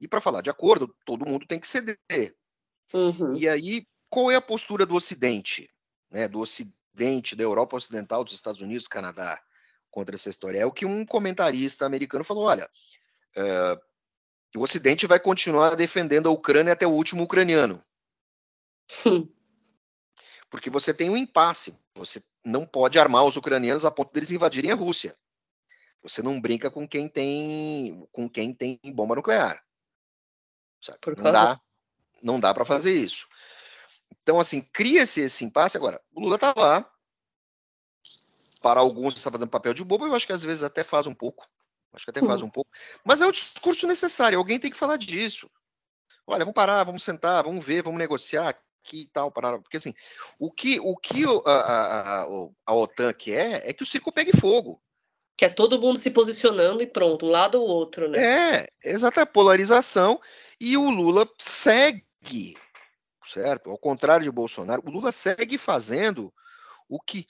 [0.00, 1.98] E para falar de acordo, todo mundo tem que ceder.
[2.92, 3.34] Uhum.
[3.36, 5.70] E aí, qual é a postura do Ocidente,
[6.10, 9.40] né, do Ocidente, da Europa Ocidental, dos Estados Unidos, Canadá,
[9.90, 10.58] contra essa história?
[10.58, 12.68] É o que um comentarista americano falou: olha,
[13.36, 13.80] uh,
[14.58, 17.84] o Ocidente vai continuar defendendo a Ucrânia até o último ucraniano.
[20.48, 21.76] Porque você tem um impasse.
[21.94, 25.16] Você não pode armar os ucranianos a ponto deles invadirem a Rússia.
[26.02, 29.64] Você não brinca com quem tem com quem tem bomba nuclear.
[31.24, 31.60] Não dá,
[32.22, 33.26] não dá para fazer isso.
[34.22, 35.76] Então, assim, cria-se esse impasse.
[35.76, 36.88] Agora, o Lula está lá.
[38.62, 41.14] Para alguns está fazendo papel de bobo, eu acho que às vezes até faz um
[41.14, 41.46] pouco.
[41.94, 42.70] Acho que até faz um pouco.
[43.04, 44.38] Mas é o discurso necessário.
[44.38, 45.48] Alguém tem que falar disso.
[46.26, 49.30] Olha, vamos parar, vamos sentar, vamos ver, vamos negociar aqui e tal.
[49.30, 49.58] Parar.
[49.60, 49.94] Porque assim,
[50.38, 52.26] o que, o que a, a, a,
[52.66, 54.82] a OTAN quer é que o circo pegue fogo.
[55.36, 58.62] Que é todo mundo se posicionando e pronto, um lado ou outro, né?
[58.62, 60.20] É, exata a polarização.
[60.60, 62.56] E o Lula segue,
[63.26, 63.70] certo?
[63.70, 66.32] Ao contrário de Bolsonaro, o Lula segue fazendo
[66.88, 67.26] o que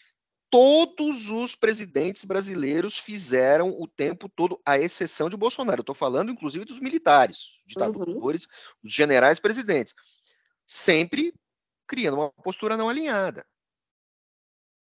[0.50, 5.80] todos os presidentes brasileiros fizeram o tempo todo, à exceção de Bolsonaro.
[5.80, 8.50] Estou falando, inclusive, dos militares, ditadores, uhum.
[8.84, 9.94] os generais presidentes.
[10.66, 11.34] Sempre
[11.86, 13.44] criando uma postura não alinhada.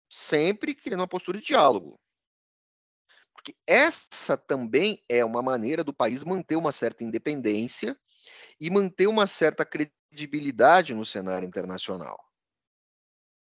[0.08, 1.98] Sempre criando uma postura de diálogo.
[3.32, 7.98] Porque essa também é uma maneira do país manter uma certa independência
[8.60, 12.22] e manter uma certa credibilidade no cenário internacional.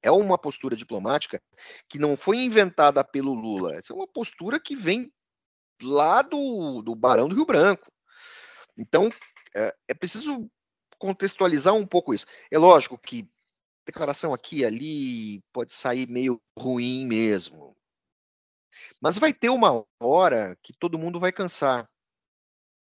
[0.03, 1.41] É uma postura diplomática
[1.87, 3.73] que não foi inventada pelo Lula.
[3.75, 5.11] Essa é uma postura que vem
[5.81, 7.91] lá do, do Barão do Rio Branco.
[8.77, 9.09] Então,
[9.55, 10.49] é, é preciso
[10.97, 12.25] contextualizar um pouco isso.
[12.51, 13.29] É lógico que
[13.85, 17.75] declaração aqui e ali pode sair meio ruim mesmo.
[19.01, 21.89] Mas vai ter uma hora que todo mundo vai cansar.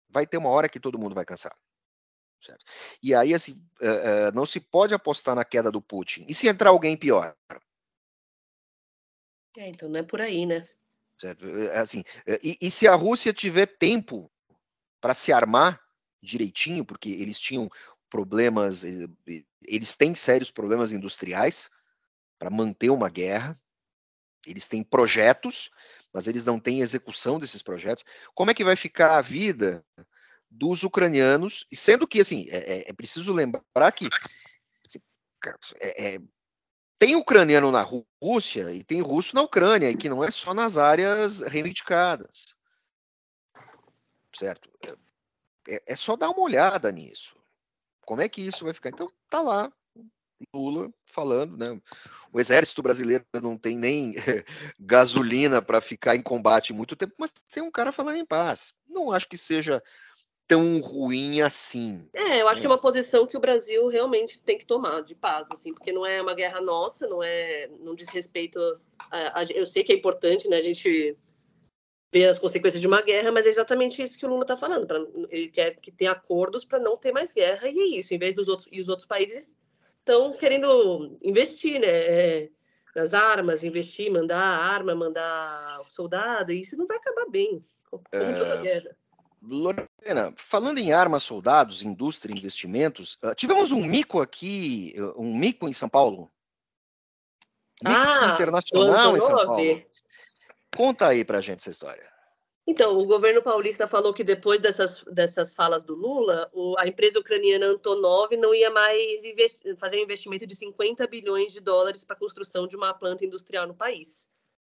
[0.09, 1.57] Vai ter uma hora que todo mundo vai cansar.
[2.40, 2.64] Certo?
[3.03, 6.27] E aí, assim, uh, uh, não se pode apostar na queda do Putin.
[6.29, 7.35] E se entrar alguém pior?
[9.57, 10.66] É, então não é por aí, né?
[11.20, 11.46] Certo?
[11.75, 12.05] Assim,
[12.42, 14.31] e, e se a Rússia tiver tempo
[15.01, 15.81] para se armar
[16.22, 17.70] direitinho, porque eles tinham
[18.11, 18.85] problemas,
[19.62, 21.70] eles têm sérios problemas industriais
[22.38, 23.59] para manter uma guerra,
[24.46, 25.70] eles têm projetos,
[26.12, 28.05] mas eles não têm execução desses projetos.
[28.35, 29.85] Como é que vai ficar a vida
[30.57, 34.09] dos ucranianos, e sendo que, assim, é, é, é preciso lembrar que
[34.87, 35.01] assim,
[35.81, 36.21] é, é,
[36.99, 37.87] tem ucraniano na
[38.21, 42.57] Rússia e tem russo na Ucrânia, e que não é só nas áreas reivindicadas.
[44.35, 44.71] Certo?
[45.69, 47.37] É, é só dar uma olhada nisso.
[48.05, 48.90] Como é que isso vai ficar?
[48.90, 49.73] Então, tá lá,
[50.55, 51.81] Lula falando, né?
[52.33, 54.14] O exército brasileiro não tem nem
[54.79, 58.75] gasolina para ficar em combate muito tempo, mas tem um cara falando em paz.
[58.87, 59.83] Não acho que seja
[60.46, 62.09] tão ruim assim.
[62.12, 65.14] É, eu acho que é uma posição que o Brasil realmente tem que tomar de
[65.14, 68.59] paz, assim, porque não é uma guerra nossa, não é, não diz respeito.
[69.11, 71.16] A, a, eu sei que é importante, né, a gente
[72.12, 74.87] ver as consequências de uma guerra, mas é exatamente isso que o Lula está falando.
[74.87, 78.14] Pra, ele quer que tenha acordos para não ter mais guerra e é isso.
[78.14, 79.59] Em vez dos outros e os outros países
[79.98, 81.88] estão querendo investir, né?
[81.88, 82.48] É,
[82.94, 88.32] nas armas, investir, mandar arma, mandar soldado, e isso não vai acabar bem, como é...
[88.32, 88.96] toda guerra.
[89.42, 89.87] Lorena,
[90.37, 95.88] falando em armas, soldados, indústria, investimentos, uh, tivemos um mico aqui, um mico em São
[95.88, 96.30] Paulo.
[97.82, 99.82] Mico ah, internacional em São Paulo.
[100.74, 102.16] Conta aí pra gente essa história.
[102.66, 107.20] Então, o governo paulista falou que depois dessas, dessas falas do Lula, o, a empresa
[107.20, 112.18] ucraniana Antonov não ia mais investi fazer investimento de 50 bilhões de dólares para a
[112.18, 114.28] construção de uma planta industrial no país.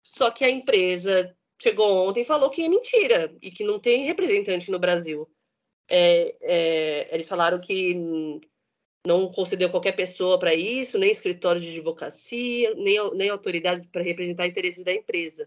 [0.04, 4.04] Só que a empresa chegou ontem e falou que é mentira e que não tem
[4.04, 5.28] representante no Brasil.
[5.88, 7.94] É, é, eles falaram que
[9.06, 14.46] não concedeu qualquer pessoa para isso, nem escritório de advocacia, nem, nem autoridade para representar
[14.46, 15.44] interesses da empresa.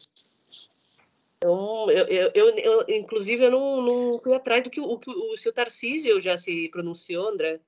[1.37, 5.33] Então, eu, eu, eu, eu, inclusive, eu não, não fui atrás do que o, o,
[5.33, 7.59] o seu Tarcísio já se pronunciou, André.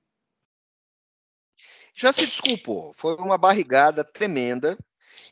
[1.94, 2.92] Já se desculpou.
[2.94, 4.76] Foi uma barrigada tremenda.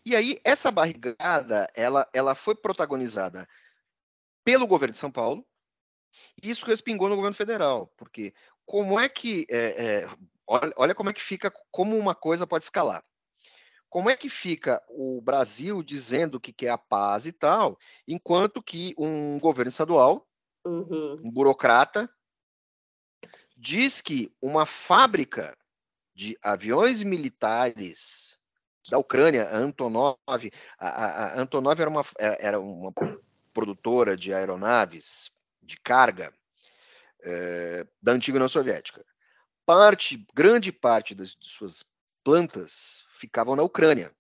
[0.05, 3.49] E aí, essa barrigada, ela, ela foi protagonizada
[4.45, 5.47] pelo governo de São Paulo,
[6.43, 9.47] e isso respingou no governo federal, porque como é que.
[9.51, 10.09] É, é,
[10.47, 13.05] olha, olha como é que fica, como uma coisa pode escalar.
[13.89, 18.93] Como é que fica o Brasil dizendo que quer a paz e tal, enquanto que
[18.99, 20.29] um governo estadual,
[20.65, 21.21] uhum.
[21.25, 22.11] um burocrata,
[23.57, 25.57] diz que uma fábrica
[26.13, 28.37] de aviões militares
[28.91, 30.19] da Ucrânia, a Antonov.
[30.79, 32.93] A, a, Antonov era uma, é, era uma
[33.53, 35.31] produtora de aeronaves
[35.63, 36.33] de carga
[37.23, 39.05] é, da antiga União Soviética.
[39.65, 41.85] Parte, grande parte das, suas
[42.23, 44.15] plantas ficavam na Ucrânia.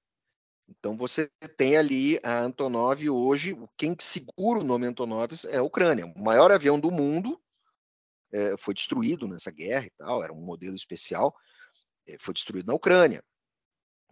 [0.66, 6.06] Então você tem ali a Antonov hoje, quem segura o nome Antonov é a Ucrânia.
[6.06, 7.38] O maior avião do mundo
[8.32, 11.36] é, foi destruído nessa guerra e tal, era um modelo especial,
[12.18, 13.22] foi destruído na Ucrânia.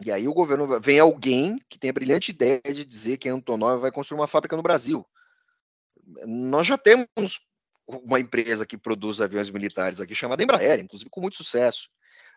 [0.05, 3.33] E aí o governo vem alguém que tem a brilhante ideia de dizer que a
[3.33, 5.05] Antonov vai construir uma fábrica no Brasil.
[6.25, 7.41] Nós já temos
[7.87, 11.89] uma empresa que produz aviões militares aqui chamada Embraer, inclusive com muito sucesso.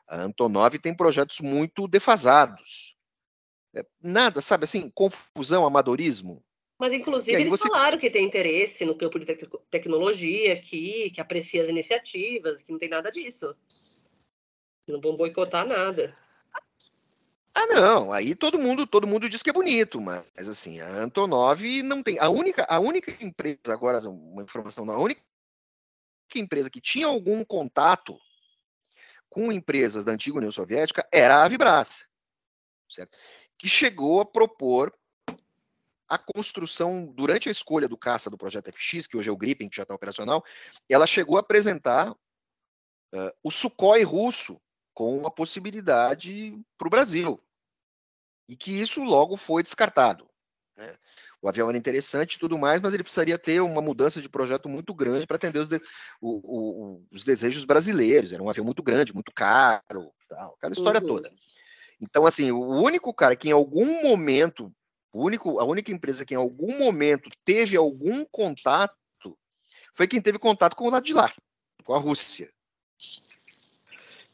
[0.06, 2.94] A Antonov tem projetos muito defasados.
[3.74, 6.42] É, nada, sabe assim, confusão, amadorismo.
[6.78, 7.68] Mas, inclusive, eles você...
[7.68, 12.70] falaram que tem interesse no campo de te tecnologia aqui, que aprecia as iniciativas, que
[12.70, 13.56] não tem nada disso.
[14.86, 16.14] Não vão boicotar nada.
[17.58, 18.12] Ah, não.
[18.12, 22.18] Aí todo mundo, todo mundo diz que é bonito, mas, assim, a Antonov não tem.
[22.18, 25.22] A única, a única empresa, agora, uma informação, a única
[26.34, 28.18] empresa que tinha algum contato
[29.30, 32.06] com empresas da antiga União Soviética era a Vibras,
[32.90, 33.16] certo?
[33.56, 34.92] Que chegou a propor
[36.06, 39.68] a construção, durante a escolha do caça do projeto FX, que hoje é o Gripen,
[39.70, 40.44] que já está operacional,
[40.90, 44.60] ela chegou a apresentar uh, o Sukhoi russo
[44.94, 47.42] com uma possibilidade para o Brasil.
[48.48, 50.28] E que isso logo foi descartado.
[50.76, 50.96] Né?
[51.40, 54.68] O avião era interessante e tudo mais, mas ele precisaria ter uma mudança de projeto
[54.68, 55.80] muito grande para atender os, de,
[56.20, 58.32] o, o, os, desejos brasileiros.
[58.32, 61.06] Era um avião muito grande, muito caro, tal, aquela história uhum.
[61.06, 61.30] toda.
[62.00, 64.72] Então, assim, o único cara que em algum momento,
[65.12, 68.94] o único, a única empresa que em algum momento teve algum contato
[69.94, 71.32] foi quem teve contato com o lado de lá,
[71.82, 72.50] com a Rússia.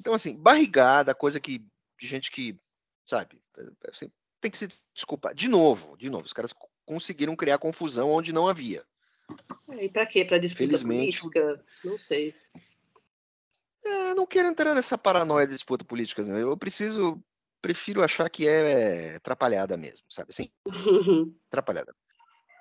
[0.01, 1.65] Então, assim, barrigada, coisa que
[2.01, 2.59] de gente que,
[3.05, 3.41] sabe,
[3.89, 5.35] assim, tem que se desculpar.
[5.35, 6.53] De novo, de novo, os caras
[6.85, 8.85] conseguiram criar confusão onde não havia.
[9.71, 10.25] É, e para quê?
[10.25, 11.65] Para disputa Felizmente, política?
[11.85, 12.35] Não sei.
[13.85, 16.23] É, não quero entrar nessa paranoia de disputa política.
[16.23, 16.37] Não.
[16.37, 17.23] Eu preciso,
[17.61, 20.51] prefiro achar que é atrapalhada mesmo, sabe assim?
[21.49, 21.95] atrapalhada.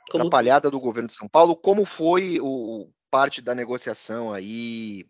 [0.10, 0.24] Como...
[0.24, 5.06] Atrapalhada do governo de São Paulo, como foi o parte da negociação aí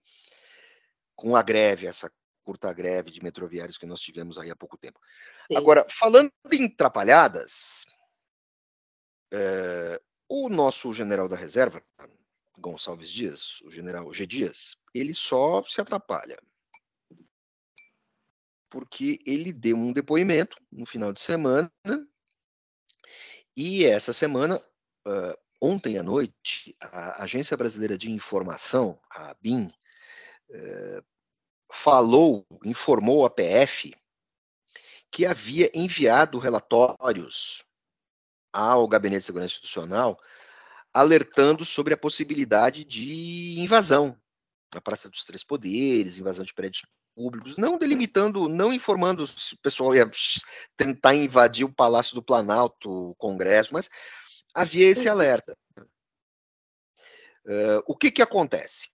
[1.16, 2.12] com a greve, essa
[2.44, 5.00] curta greve de metroviários que nós tivemos aí há pouco tempo.
[5.48, 5.58] Sim.
[5.58, 7.86] Agora, falando em atrapalhadas,
[9.34, 11.84] é, o nosso general da reserva,
[12.58, 14.26] Gonçalves Dias, o general G.
[14.26, 16.38] Dias, ele só se atrapalha.
[18.70, 21.72] Porque ele deu um depoimento no final de semana,
[23.56, 24.58] e essa semana,
[25.06, 29.68] uh, ontem à noite, a Agência Brasileira de Informação, a ABIN,
[30.50, 31.06] uh,
[31.72, 33.94] falou, informou a PF
[35.10, 37.64] que havia enviado relatórios
[38.54, 40.20] ao Gabinete de Segurança Institucional
[40.94, 44.18] alertando sobre a possibilidade de invasão
[44.74, 49.60] na Praça dos Três Poderes, invasão de prédios públicos, não delimitando, não informando se o
[49.60, 50.10] pessoal ia
[50.78, 53.90] tentar invadir o Palácio do Planalto, o Congresso, mas
[54.54, 55.58] havia esse alerta.
[57.46, 58.90] Uh, o que que acontece?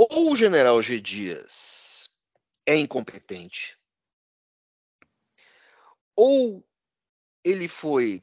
[0.00, 1.00] Ou o general G.
[1.00, 2.08] Dias
[2.64, 3.76] é incompetente,
[6.14, 6.64] ou
[7.42, 8.22] ele foi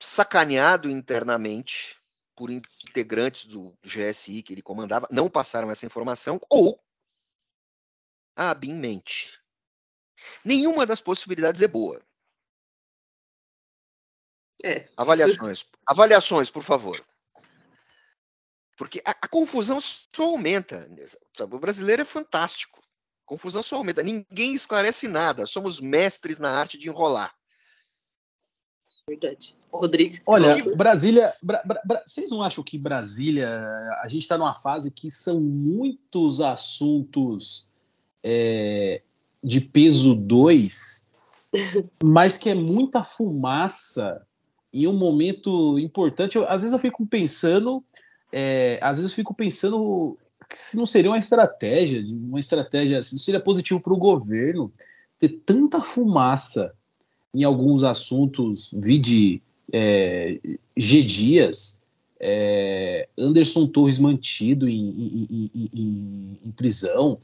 [0.00, 2.00] sacaneado internamente
[2.34, 6.82] por integrantes do GSI que ele comandava, não passaram essa informação, ou
[8.34, 9.38] a ABIN mente.
[10.42, 12.00] Nenhuma das possibilidades é boa.
[14.64, 14.88] É.
[14.96, 15.66] Avaliações.
[15.86, 17.04] Avaliações, por favor.
[18.82, 20.90] Porque a, a, confusão só aumenta.
[21.38, 22.82] O brasileiro é fantástico.
[23.24, 24.02] A confusão só aumenta.
[24.02, 25.46] Ninguém esclarece nada.
[25.46, 27.32] Somos mestres na arte de enrolar.
[29.08, 29.56] Verdade.
[29.72, 30.16] Rodrigo.
[30.26, 31.32] Olha, Brasília.
[31.40, 33.48] Bra, Bra, vocês não acham que Brasília.
[34.02, 37.70] A gente está numa fase que são muitos assuntos
[38.20, 39.00] é,
[39.44, 41.08] de peso 2,
[42.02, 44.26] mas que é muita fumaça
[44.72, 46.34] em um momento importante.
[46.34, 47.84] Eu, às vezes eu fico pensando
[48.32, 50.16] é, às vezes eu fico pensando
[50.54, 54.72] se não seria uma estratégia, uma estratégia, se não seria positivo para o governo
[55.18, 56.74] ter tanta fumaça
[57.34, 59.40] em alguns assuntos, vide
[59.72, 60.38] é,
[60.76, 61.02] G.
[61.02, 61.82] Dias,
[62.20, 67.18] é, Anderson Torres mantido em, em, em, em prisão.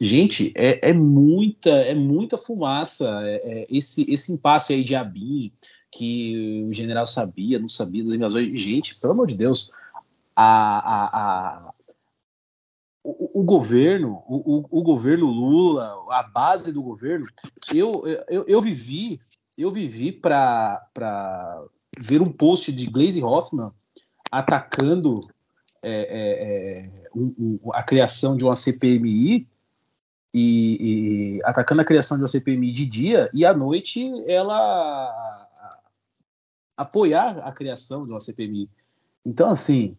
[0.00, 3.08] Gente, é, é, muita, é muita fumaça.
[3.24, 5.52] É, é, esse, esse impasse aí de Abin,
[5.90, 8.58] que o general sabia, não sabia das invasões.
[8.58, 9.70] Gente, pelo amor de Deus,
[10.34, 11.74] a, a, a
[13.04, 17.26] o, o, governo, o, o, governo Lula, a base do governo,
[17.74, 19.20] eu, eu, eu vivi,
[19.58, 20.80] eu vivi para
[21.98, 23.72] ver um post de Glaze Hoffman
[24.30, 25.20] atacando
[25.82, 29.48] é, é, é, um, um, a criação de uma CPMI
[30.32, 35.48] e, e, atacando a criação de uma CPMI de dia e à noite ela
[36.76, 38.70] apoiar a criação de uma CPMI.
[39.26, 39.96] Então, assim,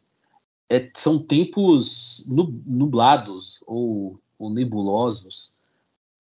[0.73, 5.53] é, são tempos nublados ou, ou nebulosos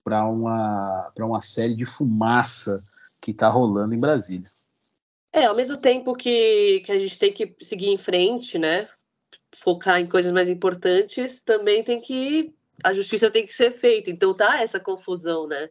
[0.03, 2.83] para uma, uma série de fumaça
[3.19, 4.47] que está rolando em Brasília.
[5.31, 8.87] É, ao mesmo tempo que, que a gente tem que seguir em frente, né?
[9.57, 14.11] Focar em coisas mais importantes, também tem que a justiça tem que ser feita.
[14.11, 15.69] Então tá essa confusão, né?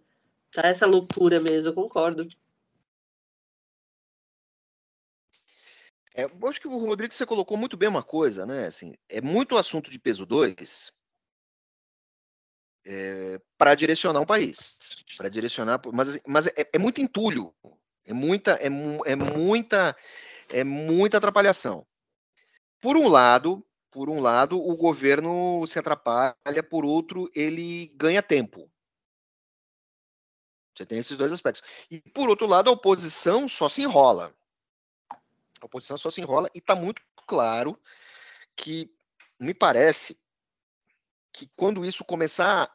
[0.52, 2.26] Tá essa loucura mesmo, eu concordo.
[6.14, 8.66] É, eu acho que o Rodrigo você colocou muito bem uma coisa, né?
[8.66, 10.92] Assim, é muito assunto de peso 2
[12.84, 17.54] é, para direcionar um país, para direcionar, mas, assim, mas é, é, muito entulho,
[18.04, 19.96] é muita, é, é muita,
[20.48, 21.86] é muita atrapalhação.
[22.80, 28.70] Por um lado, por um lado, o governo se atrapalha, por outro, ele ganha tempo.
[30.74, 31.62] Você tem esses dois aspectos.
[31.90, 34.34] E por outro lado, a oposição só se enrola.
[35.62, 37.78] A oposição só se enrola e está muito claro
[38.56, 38.92] que
[39.38, 40.18] me parece
[41.32, 42.70] que quando isso começar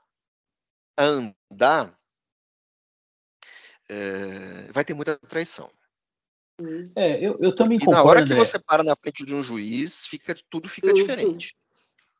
[0.98, 2.00] a andar,
[3.90, 5.70] é, vai ter muita traição.
[6.96, 8.04] É, eu, eu também e concordo.
[8.04, 11.56] na hora que você para na frente de um juiz, fica, tudo fica diferente.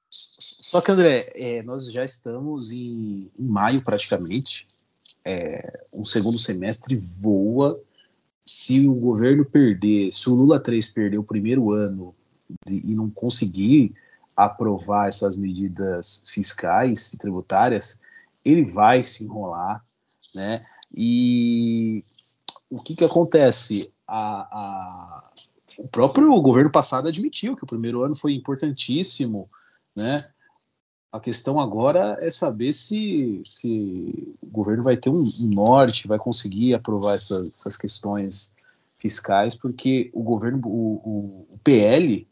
[0.10, 4.68] Só que, André, é, nós já estamos em, em maio praticamente.
[5.26, 7.84] É, um segundo semestre voa.
[8.48, 12.16] Se o governo perder, se o Lula 3 perder o primeiro ano
[12.66, 13.94] de, e não conseguir
[14.36, 18.02] aprovar essas medidas fiscais e tributárias,
[18.46, 19.84] ele vai se enrolar,
[20.34, 20.62] né?
[20.96, 22.04] E
[22.70, 23.92] o que que acontece?
[24.08, 25.32] A, a,
[25.78, 29.50] o próprio governo passado admitiu que o primeiro ano foi importantíssimo,
[29.96, 30.30] né?
[31.12, 36.20] A questão agora é saber se, se o governo vai ter um, um norte, vai
[36.20, 38.54] conseguir aprovar essa, essas questões
[38.98, 42.28] fiscais, porque o governo, o, o, o PL,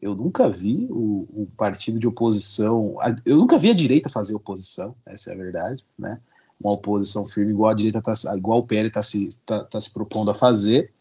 [0.00, 4.94] eu nunca vi o, o, partido de oposição, eu nunca vi a direita fazer oposição,
[5.06, 6.20] essa é a verdade, né?
[6.60, 9.92] Uma oposição firme igual a direita tá, igual o PL está se, tá, tá se
[9.92, 10.92] propondo a fazer.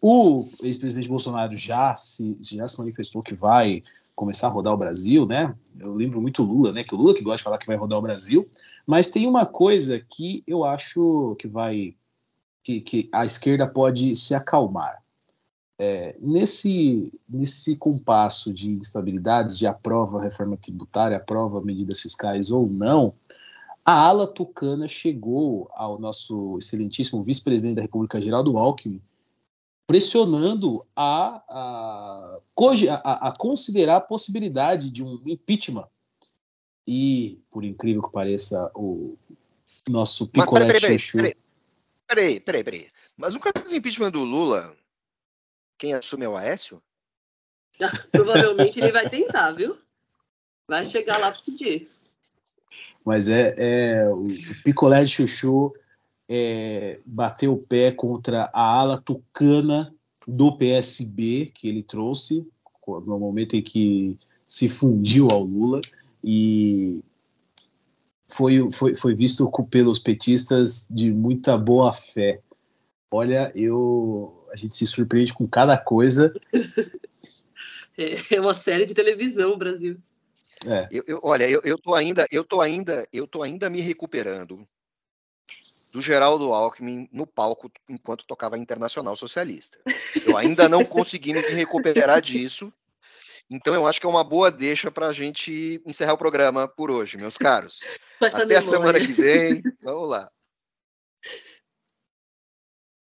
[0.00, 3.82] O ex-presidente Bolsonaro já se, já se manifestou que vai
[4.20, 5.54] começar a rodar o Brasil, né?
[5.78, 6.84] Eu lembro muito Lula, né?
[6.84, 8.46] Que o Lula que gosta de falar que vai rodar o Brasil,
[8.86, 11.96] mas tem uma coisa que eu acho que vai
[12.62, 15.02] que, que a esquerda pode se acalmar.
[15.78, 23.14] É, nesse, nesse compasso de instabilidades, de aprova reforma tributária, aprova medidas fiscais ou não,
[23.82, 29.00] a ala tucana chegou ao nosso excelentíssimo vice-presidente da República, Geraldo Alckmin,
[29.90, 35.88] pressionando a, a, a, a, considerar a possibilidade de um impeachment.
[36.86, 39.18] E, por incrível que pareça, o
[39.88, 41.34] nosso picolé Mas peraí, peraí,
[42.06, 44.76] peraí, peraí, peraí, Mas no caso do impeachment do Lula,
[45.76, 46.80] quem assume é o Aécio?
[48.12, 49.76] Provavelmente ele vai tentar, viu?
[50.68, 51.90] Vai chegar lá para pedir.
[53.04, 54.28] Mas é, é o,
[54.62, 55.74] picolé de chuchu
[56.32, 59.92] é, bateu o pé contra a ala tucana
[60.28, 62.46] do PSB que ele trouxe
[62.86, 64.16] no momento em que
[64.46, 65.80] se fundiu ao Lula
[66.22, 67.00] e
[68.28, 72.40] foi, foi, foi visto pelos petistas de muita boa fé.
[73.10, 76.32] Olha, eu a gente se surpreende com cada coisa.
[77.98, 79.98] É, é uma série de televisão, Brasil.
[80.64, 80.88] É.
[80.90, 84.66] Eu, eu, olha, eu, eu tô ainda, eu tô ainda, eu tô ainda me recuperando
[85.90, 89.78] do Geraldo Alckmin no palco enquanto tocava Internacional Socialista.
[90.26, 92.72] Eu ainda não consegui me recuperar disso.
[93.50, 96.90] Então eu acho que é uma boa deixa para a gente encerrar o programa por
[96.90, 97.80] hoje, meus caros.
[98.20, 99.60] Até a semana que vem.
[99.82, 100.30] Vamos lá.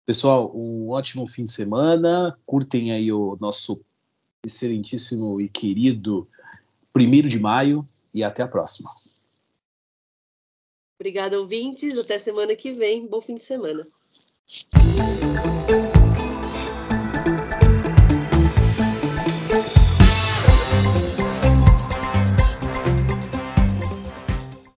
[0.04, 2.38] Pessoal, um ótimo fim de semana.
[2.46, 3.84] Curtem aí o nosso
[4.44, 6.28] excelentíssimo e querido
[6.92, 7.84] primeiro de maio
[8.14, 8.88] e até a próxima.
[10.98, 11.98] Obrigada, ouvintes.
[11.98, 13.06] Até semana que vem.
[13.06, 13.86] Bom fim de semana.